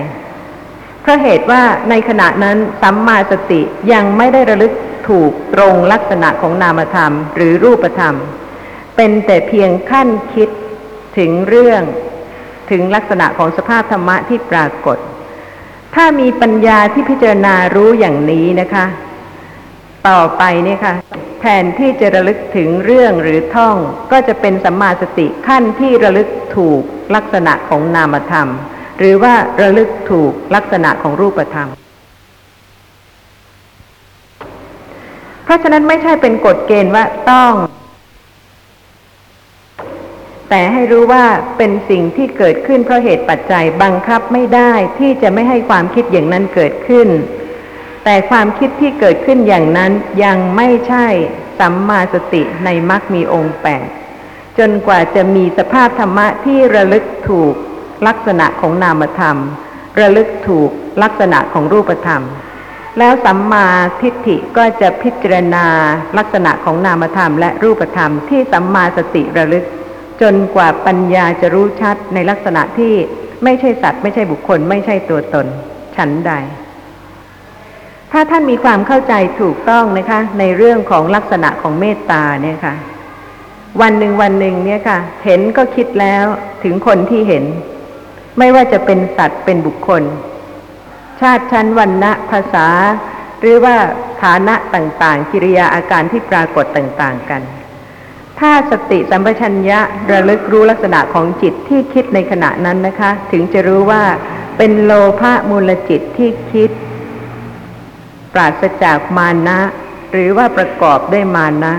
[1.01, 3.61] เพราะเหตุว่าในขณะนั้นสัมมาสติ
[3.93, 4.73] ยังไม่ได้ระลึก
[5.09, 8.15] ถูกตรงลักษณะของนามธรรม หรือรูปธรรม
[8.95, 10.49] เป็นแต่เพียงขั้นคิด
[11.17, 11.81] ถึงเรื่อง
[12.71, 14.97] ถึงลักษณะของสภาพธรรมะที่ปรากฏ
[15.95, 18.87] ถ้ามีปัญญาที่พิจารณารู้อย่างนี้นะคะ
[20.09, 20.93] ต่อไปนี่ค่ะ
[21.41, 23.75] แทนที่จะระลึกถึงเรื่องหรือท่อง
[24.11, 26.81] ก็จะเป็นสัมมาสติขั้นที่ระลึกถูก
[27.15, 28.47] ลักษณะของนามธรรม
[28.99, 31.69] หรือว่าระลึกถูกลักษณะของรูปธรรม
[35.43, 37.53] เพราะฉะนั้นไม่ใช่เป็นกฎเกณฑ์ว่าต้อง
[40.49, 41.25] แต่ให้รู้ว่า
[41.57, 47.07] เป็นสิ่งที่เกิดขึ้นเพราะเหตุปัจจัยบังคับไม่ได้ที่จะไม่ให้ความคิดอย่างนั้นเกิดขึ้น
[48.03, 49.91] แต่ความคิดที่เกิดขึ้นอย่างนั้น
[50.23, 51.07] ยังไม่ใช่
[51.59, 53.87] สัมมาสติในมรรคมีองค์แปด
[54.59, 57.53] จนกว่าจะมีสภาพธรรมะที่ระลึกถูก
[58.07, 59.37] ลักษณะของนามธรรม
[59.99, 60.69] ระลึกถูก
[61.03, 62.23] ลักษณะของรูปธรรม
[62.99, 63.67] แล้วสัมมา
[64.01, 65.65] ทิฏฐิก็จะพิจารณา
[66.17, 69.65] ลักษณะของนามธรรม และรูปธรรมที่สัมมาสติระลึก
[70.21, 72.93] จนกว่าปัญญาจะรู้ชัดในลักษณะที่
[73.43, 75.47] ไม่ใช่สัตว์ไม่ใช่บุคคลไม่ใช่ตัวตน
[75.95, 76.33] ฉันใด
[78.15, 82.75] ถ้าท่านมีความเข้าใจถูกต้องนะคะ ในเรื่องของลักษณะของเมตตาเนี่ยค่ะ
[83.81, 86.25] วันหนึ่งวันหนึ่งเนี่ยค่ะ เห็นก็คิดแล้ว
[86.63, 87.43] ถึงคนที่เห็น
[88.37, 90.03] ไม่ว่าจะเป็นสัตว์เป็นบุคคล
[91.21, 92.67] ชาติชั้นวันณะภาษา
[93.39, 93.75] หรือว่า
[94.23, 97.41] ฐานะต่างๆ กิริยาอาการที่ปรากฏต่างๆกัน
[98.39, 99.79] ถ้าสติสัมปชัญญะ
[100.11, 104.03] ระลึกรู้ลักษณะของจิตที่คิดในขณะนั้นนะคะ ถึงจะรู้ว่า
[104.57, 106.71] เป็นโลภะมูลจิตที่คิด
[108.33, 109.59] ปราศจากมานะ
[110.11, 111.73] หรือว่าประกอบด้วยมานะ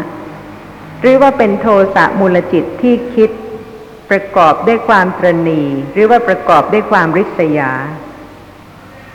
[1.00, 3.30] หรือว่าเป็นโทสะมูลจิตที่คิด
[4.10, 7.72] ประกอบด้วยความตรณีหรือว่าประกอบด้วยความริษยา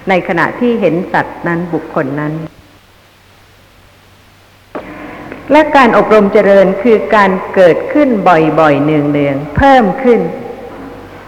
[0.10, 2.34] ในขณะที่เห็นสัตว์นั้นบุคคลนั้น
[5.52, 10.22] และการอบรมเจริญคือการเกิดขึ้นบ่อยๆเนืองๆเพิ่มขึ้น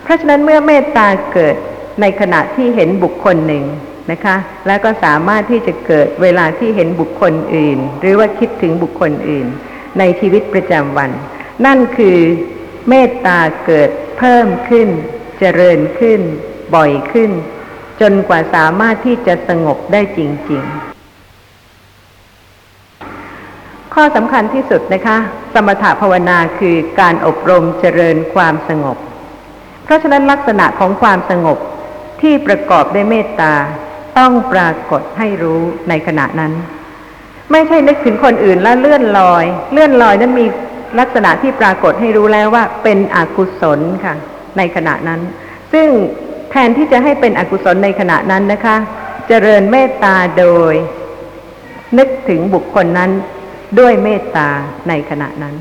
[0.04, 1.56] เพราะฉะนั้นเมื่อเมตตาเกิด
[2.02, 3.64] ในขณะที่เห็นบุคคลหนึ่ง
[4.12, 4.36] นะคะ
[4.68, 9.48] แล้วก็สามารถที่จะเกิดเวลาที่เห็นบุคคลอื่น หรือว่าคิดถึงบุคคลอื่น
[10.00, 11.12] ในชีวิตประจำวัน
[11.66, 12.18] นั่นคือ
[12.90, 14.88] เมตตาเกิดเพิ่มขึ้น
[15.40, 16.20] เจริญขึ้น
[16.76, 17.32] บ่อยขึ้น
[18.02, 20.92] จนกว่าสามารถที่จะสงบได้จริง ๆ
[23.94, 25.18] ข้อสำคัญที่สุดนะคะ
[25.54, 28.98] สมถภาวนาคือการอบรมเจริญความสงบ
[29.84, 31.58] เพราะฉะนั้นลักษณะของความสงบ
[32.22, 33.54] ที่ประกอบด้วยเมตตา
[34.18, 36.54] ต้องปรากฏให้รู้ในขณะนั้น
[37.52, 40.46] ไม่ใช่นึกถึงคนอื่นแล้วเลื่อนลอย เลื่อนลอยนั้นมี
[41.00, 44.16] ลักษณะที่ปรากฏให้รู้แล้วว่าเป็นอกุศลค่ะ
[44.58, 45.22] ในขณะนั้น
[45.74, 45.88] ซึ่ง
[46.52, 48.76] แทนที่จะให้เป็นอกุศลในขณะนั้นนะคะ
[49.28, 50.74] เจริญเมตตาโดย
[51.98, 53.12] นึกถึงบุคคลนั้น
[53.80, 54.50] ด้วยเมตตา
[54.88, 55.56] ในขณะนั้น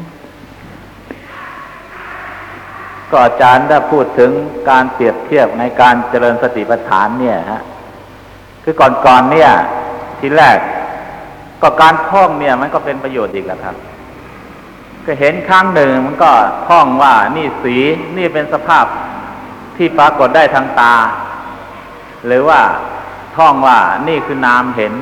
[3.10, 4.30] ก็อาจารย์ได้พูดถึง
[4.70, 7.62] การเปรียบเทียบในการเจริญสติปัฏฐานเนี่ยฮะ
[8.64, 9.50] คือก่อนๆเนี่ย
[10.20, 10.58] ทีแรก
[11.62, 13.76] ก็การท่องเนี่ย มันก็เป็นประโยชน์อีกแล้วครับ
[15.06, 16.30] ก็เห็นครั้งหนึ่งมันก็
[16.68, 17.76] ท่องว่านี่สี
[18.16, 18.84] นี่เป็นสภาพ
[19.76, 20.94] ที่ปรากฏได้ทางตา
[22.26, 22.60] หรือว่า
[23.36, 24.92] ท่องว่านี่คือนามเห็น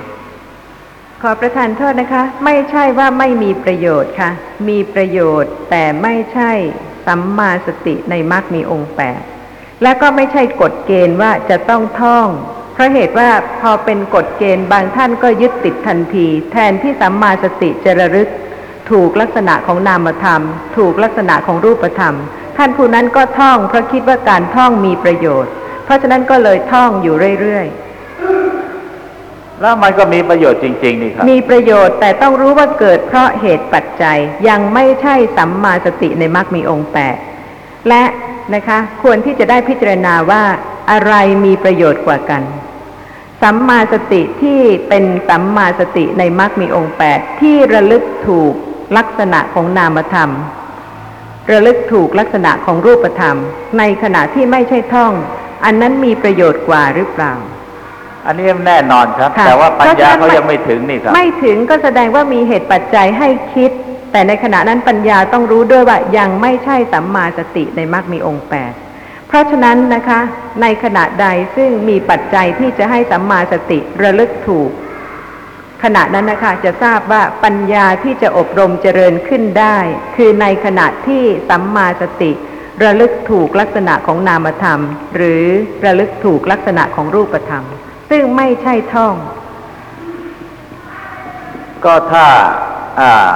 [1.23, 4.31] ขอประทานโทษนะคะ ไม่ใช่ว่าไม่มีประโยชน์ค่ะ
[4.69, 6.51] มีประโยชน์แต่ไม่ใช่
[7.07, 9.21] สัมมาสติในมรรคมีองค์แปด
[9.83, 12.29] และก็ไม่ใช่กฎเกณฑ์ว่าจะต้องท่อง
[12.79, 18.29] เพราะเหตุว่าพอเป็นกฎเกณฑ์บางท่านก็ยึดติดทันที แทนที่สัมมาสติจะระลึก
[18.91, 20.43] ถูกลักษณะของนามธรรม
[20.77, 22.15] ถูกลักษณะของรูปธรรม
[22.57, 25.53] ท่านผู้นั้นก็ท่องเพราะคิดว่าการท่องมีประโยชน์
[25.85, 34.19] เพราะฉะนั้นก็เลยท่องอยู่เรื่อยๆแล้วมันก็มีประโยชน์จริงๆนี่ครับมีประโยชน์แต่ต้องรู้ว่าเกิดเพราะเหตุปัจจัย
[34.49, 37.17] ยังไม่ใช่สัมมาสติในมรรคมีองค์แปด
[37.89, 38.05] และ
[38.55, 40.43] นะคะควรที่จะได้พิจารณาว่า
[40.91, 41.15] อะไร
[41.45, 42.43] มีประโยชน์กว่ากัน
[43.43, 48.53] สัมมาสติที่เป็นสัมมาสติในมรรคมีองค์แปดที่ระลึกถูก
[48.97, 50.31] ลักษณะของนามธรรม
[51.51, 53.37] ระลึกถูกลักษณะของรูปธรรม
[53.79, 55.13] ในขณะที่ไม่ใช่ท่อง
[55.65, 57.35] อันนั้นมีประโยชน์กว่าหรือเปล่า
[58.27, 63.71] อันนี้แน่นอนครับค่ะแต่ว่าปัญญาเพราะฉะนั้นเขายังไม่ถึงนี่ครับ ไม่ถึงก็แสดงว่ามีเหตุปัจจัยให้คิด
[64.13, 68.73] แต่ในขณะนั้นปัญญาต้องรู้ด้วยว่ายังไม่ใช่สัมมาสติในมรรคมีองค์แปด
[69.29, 70.21] เพราะฉะนั้นนะคะ
[70.63, 71.27] ในขณะใด
[71.57, 74.71] ซึ่งมีปัจจัยที่จะให้สัมมาสติระลึกถูก
[75.83, 79.79] ขณะนั้นนะคะจะทราบว่าปัญญาที่จะอบรมเจริญขึ้นได้
[80.17, 82.33] คือในขณะที่สัมมาสติ
[82.85, 84.81] ระลึกถูกลักษณะของนามธรรม
[85.17, 85.43] หรือ
[85.85, 87.65] ระลึกถูกลักษณะของรูปธรรม
[88.11, 89.15] ซึ่งไม่ใช่ท่อง
[91.85, 92.27] ก็ถ้า
[93.01, 93.33] อ่า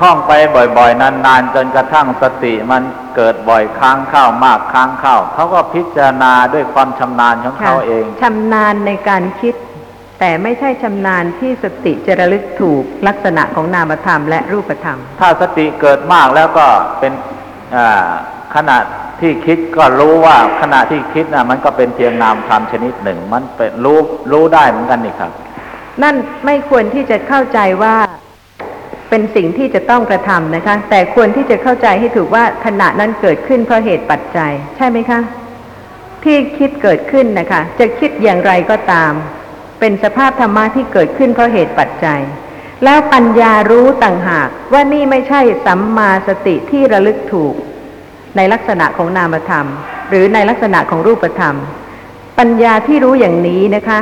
[0.00, 2.82] ท่องไปบ่อยๆ นานๆ จนกระทั่งสติมัน
[3.16, 9.54] เกิดบ่อยครั้งเข้ามากครั้งเข้าเขาก็พิจารณาด้วยความชำนาญของค่ะเขาเองชำนาญในการคิด
[10.20, 16.66] แต่ไม่ใช่ชำนาญที่สติจะระลึกถูกลักษณะของนามธรรมและรูปธรรม ถ้าสติเกิดมากแล้วก็
[16.98, 17.12] เป็น
[17.76, 18.08] อ่า
[18.54, 18.78] ขณะ
[19.20, 23.98] ที่คิดก็รู้ว่าขณะที่คิดนะมันก็เป็นเพียงนามธรรมชนิดหนึ่ง มันเป็นรู้
[24.32, 25.30] รู้ได้เหมือนกันนี่ครับ
[26.02, 26.16] นั่น
[26.46, 27.94] ไม่ควรที่จะเข้าใจว่า
[29.10, 35.20] เป็นสิ่งที่จะต้องกระทำนะคะ แต่ควรที่จะเข้าใจให้ถูกว่าขณะนั้นเกิดขึ้นเพราะเหตุปัจจัย ใช่ไหมคะ
[36.24, 39.12] ที่คิดเกิดขึ้นนะคะ จะคิดอย่างไรก็ตาม
[39.80, 42.20] เป็นสภาพธรรมะที่เกิดขึ้นเพราะเหตุปัจจัย
[42.84, 47.54] แล้วปัญญารู้ต่างหากว่านี่ไม่ใช่สัมมาสติที่ระลึกถูก
[48.36, 49.66] ในลักษณะของนามธรรม
[50.10, 51.56] หรือในลักษณะของรูปธรรม
[52.38, 53.98] ปัญญาที่รู้อย่างนี้นะคะ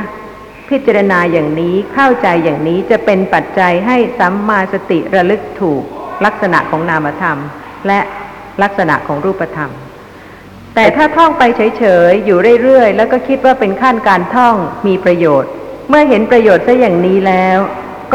[0.71, 5.83] พิจารณาอย่างนี้เข้าใจอย่างนี้จะเป็นปัจจัยให้สัมมาสติระลึกถูก
[6.25, 7.39] ลักษณะของนามธรรม
[7.87, 8.01] และ
[8.63, 9.71] ลักษณะของรูปธรรม
[10.75, 14.57] แต่ถ้าท่องไปเฉยๆอยู่เรื่อยๆ แล้วก็คิดว่าเป็นขั้นการท่อง
[14.87, 15.51] มีประโยชน์
[15.89, 17.59] เมื่อเห็นประโยชน์ซะอย่างนี้แล้ว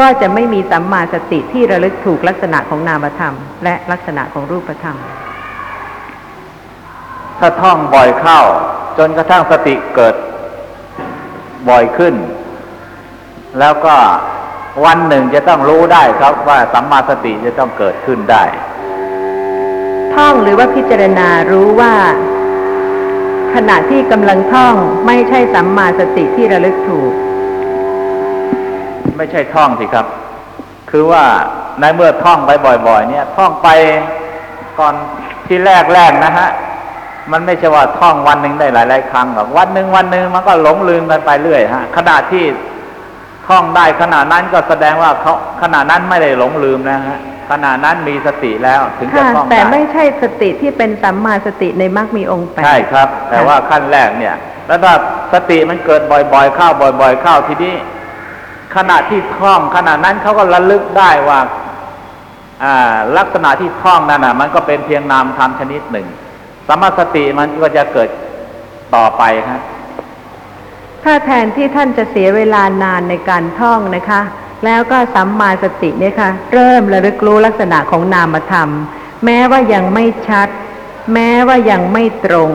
[0.00, 3.34] ก็จะไม่มีสัมมาสติที่ระลึกถูกลักษณะของนามธรรม
[3.64, 4.96] และลักษณะของรูปธรรม
[7.38, 8.40] ถ้าท่องบ่อยเข้า
[8.98, 10.14] จนกระทั่งสติเกิด
[11.68, 12.14] บ่อยขึ้น
[13.58, 13.94] แล้วก็
[14.84, 18.44] วันหนึ่งจะต้องรู้ได้ครับว่าสัมมาสติจะต้องเกิดขึ้นได้
[20.14, 21.94] ท่องหรือว่าพิจารณารู้ว่า
[23.54, 24.74] ขณะที่กำลังท่อง
[25.06, 27.12] ไม่ใช่สัมมาสติที่ระลึกถูก
[29.16, 30.06] ไม่ใช่ท่องสิครับ
[30.90, 31.24] คือว่า
[31.80, 32.50] ในเมื่อท่องไป
[32.86, 33.68] บ่อย ๆ เนี่ย ท่องไป
[34.78, 34.94] ก่อน
[35.46, 36.48] ที่แรกแรกๆนะฮะ
[37.32, 42.44] มันไม่ใช่ว่าท่องวันหนึ่งได้หลาย ๆ ครั้งหรอกวันหนึ่งวันหนึ่งมันก็หลงลืมกันไปเรื่อยฮะขณะที่
[43.48, 47.18] ท่องได้ขณะนั้นก็แสดงว่าเขาขณะนั้นไม่ได้หลงลืมนะฮะ
[47.50, 54.34] ขณะนั้นมีสติแล้วถึงจะค่ะท่องแต่ได้ไม่ใช่สติที่เป็นสัมมาสติในมรรคมีองค์แปดใช่ครับ แต่ว่าขั้นแรกเนี่ย
[54.66, 54.94] แล้วถ้า
[55.32, 56.68] สติมันเกิดบ่อยๆเข้า
[57.00, 57.74] บ่อย ๆ เข้าทีนี้
[58.76, 61.40] ขณะที่ท่องขณะนั้นเขาก็ระลึกได้ว่า
[62.64, 66.06] อ่าลักษณะที่ท่องนั่นน่ะ มันก็เป็นเพียงนามธรรมชนิดหนึ่ง
[66.66, 68.08] สมมาสติมันก็จะเกิด
[68.94, 69.60] ต่อไปครับ
[71.04, 74.20] ถ้าแทนที่ท่านจะเสียเวลานานในการท่องนะคะ
[74.64, 78.68] แล้วก็สัมมาสติเนี่ยค่ะ เริ่มระลึกรู้ลักษณะของนามธรรม
[79.24, 80.48] แม้ว่ายังไม่ชัด
[81.14, 82.50] แม้ว่ายังไม่ตรง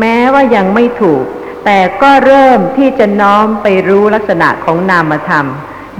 [0.00, 1.24] แม้ว่ายังไม่ถูก
[1.64, 5.46] แต่ก็เริ่มที่จะน้อมไปรู้ลักษณะของนามธรรม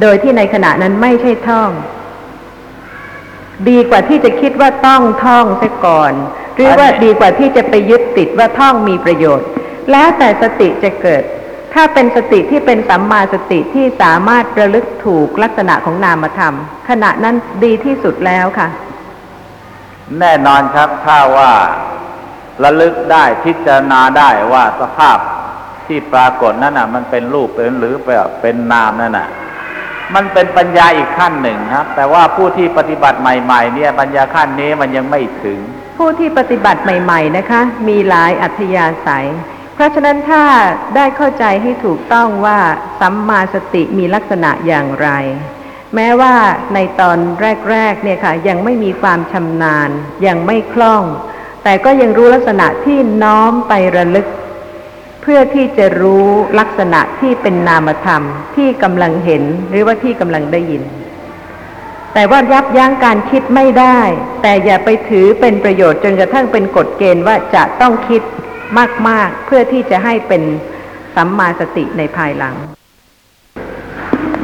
[0.00, 1.70] โดยที่ในขณะนั้นไม่ใช่ท่อง
[3.68, 6.12] ดีกว่าที่จะคิดว่าต้องท่องเสียก่อน
[6.54, 9.46] หรือว่าดีกว่าที่จะไปยึดติดว่าท่องมีประโยชน์
[9.90, 11.22] แล้วแต่สติจะเกิด
[11.74, 16.54] ถ้าเป็นสติที่เป็นสัมมาสติที่สามารถระลึกถูกลักษณะของนามธรรม
[16.88, 18.68] ขณะนั้นดีที่สุดแล้วค่ะ
[20.20, 21.50] แน่นอนครับถ้าว่า
[22.64, 25.18] ระลึกได้พิจารณาได้ว่าสภาพ
[25.86, 27.94] ที่ปรากฏนั่นน่ะ มันเป็นรูปเป็นหรือ
[28.40, 29.28] เป็นนามนั่นน่ะ
[30.14, 35.58] มันเป็นปัญญาอีกขั้นหนึ่งครับ แต่ว่าผู้ที่ปฏิบัติใหม่ ๆ เนี่ยปัญญาขั้นนี้มันยังไม่ถึง
[35.98, 39.26] ผู้ที่ปฏิบัติใหม่ ๆ นะคะ มีหลายอัธยาศัย
[39.74, 40.44] เพราะฉะนั้นถ้า
[40.96, 42.58] ได้เข้าใจให้ถูกต้องว่า
[43.00, 45.08] สัมมาสติมีลักษณะอย่างไร
[45.94, 46.34] แม้ว่า
[46.74, 47.18] ในตอน
[47.70, 49.90] แรกๆเนี่ยค่ะ ยังไม่มีความชำนาญ
[50.26, 51.02] ยังไม่คล่อง
[51.64, 54.26] แต่ก็ยังรู้ลักษณะที่น้อมไประลึก
[55.22, 56.26] เพื่อที่จะรู้
[56.60, 58.22] ลักษณะที่เป็นนามธรรม
[58.56, 60.82] ที่กำลังเห็นหรือว่าที่กำลังได้ยิน
[62.14, 63.98] แต่ว่ายับยั้งการคิดไม่ได้
[64.42, 68.22] แต่อย่าไปถือเป็นประโยชน์จนกระทั่งเป็นกฎเกณฑ์ว่าจะต้องคิด
[69.08, 70.42] มาก ๆ เพื่อที่จะให้เป็น
[71.14, 72.54] สัมมาสติในภายหลัง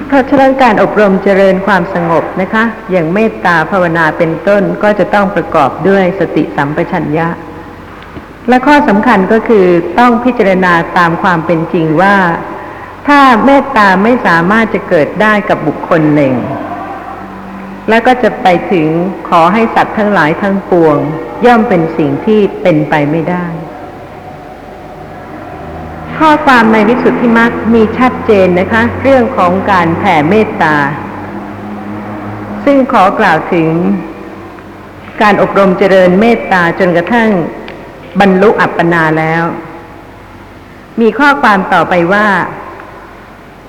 [0.06, 7.28] เพราะฉะนั้นการอบรมเจริญความสงบนะคะ อย่างเมตตาภาวนาเป็นต้นก็จะต้องประกอบด้วยสติสัมปชัญญะ
[8.48, 9.66] และข้อสำคัญก็คือ
[9.98, 12.16] ต้องพิจารณาตามความเป็นจริงว่า
[13.08, 16.34] ถ้าเมตตาไม่สามารถจะเกิดได้กับบุคคลหนึ่ง
[17.88, 18.88] แล้วก็จะไปถึง
[19.28, 20.96] ขอให้สัตว์ทั้งหลายทั้งปวง
[21.46, 23.46] ย่อมเป็นสิ่งที่เป็นไปไม่ได้
[26.20, 30.76] ข้อความในวิสุทธิมรรคมีชัดเจนนะคะ เรื่องของการแผ่เมตตา
[32.64, 33.70] ซึ่งขอกล่าวถึง
[35.22, 37.30] การอบรมเจริญเมตตาจนกระทั่ง
[38.20, 39.44] บรรลุอัปปนาแล้ว
[41.00, 42.28] มีข้อความต่อไปว่า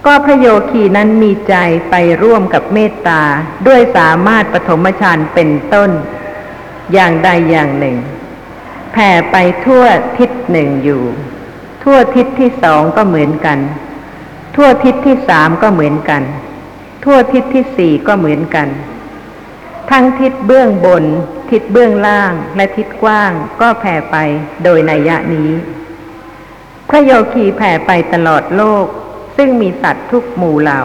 [0.05, 1.55] ก็พระโยคีนั้นมีใจ
[1.89, 3.21] ไปร่วมกับเมตตา
[3.67, 5.91] ด้วยสามารถปฐมฌานเป็นต้น
[6.93, 7.97] อย่างใดอย่างหนึ่ง
[8.91, 9.35] แผ่ไป
[9.65, 9.83] ทั่ว
[10.17, 11.03] ทิศหนึ่งอยู่
[11.83, 13.59] ทั่วทิศที่สองก็เหมือนกัน
[14.55, 16.23] ทั่วทิศที่สามก็เหมือนกัน
[17.03, 18.67] ทั่วทิศที่สี่ก็เหมือนกัน
[19.91, 21.03] ทั้งทิศเบื้องบน
[21.51, 24.15] ทิศเบื้องล่างและทิศกว้างก็แผ่ไป
[24.63, 25.49] โดยนัยยะนี้
[26.89, 28.85] พระโยคีแผ่ไปตลอดโลก
[29.37, 30.81] ซึ่งมีสัตว์ทุกหมู่เหล่า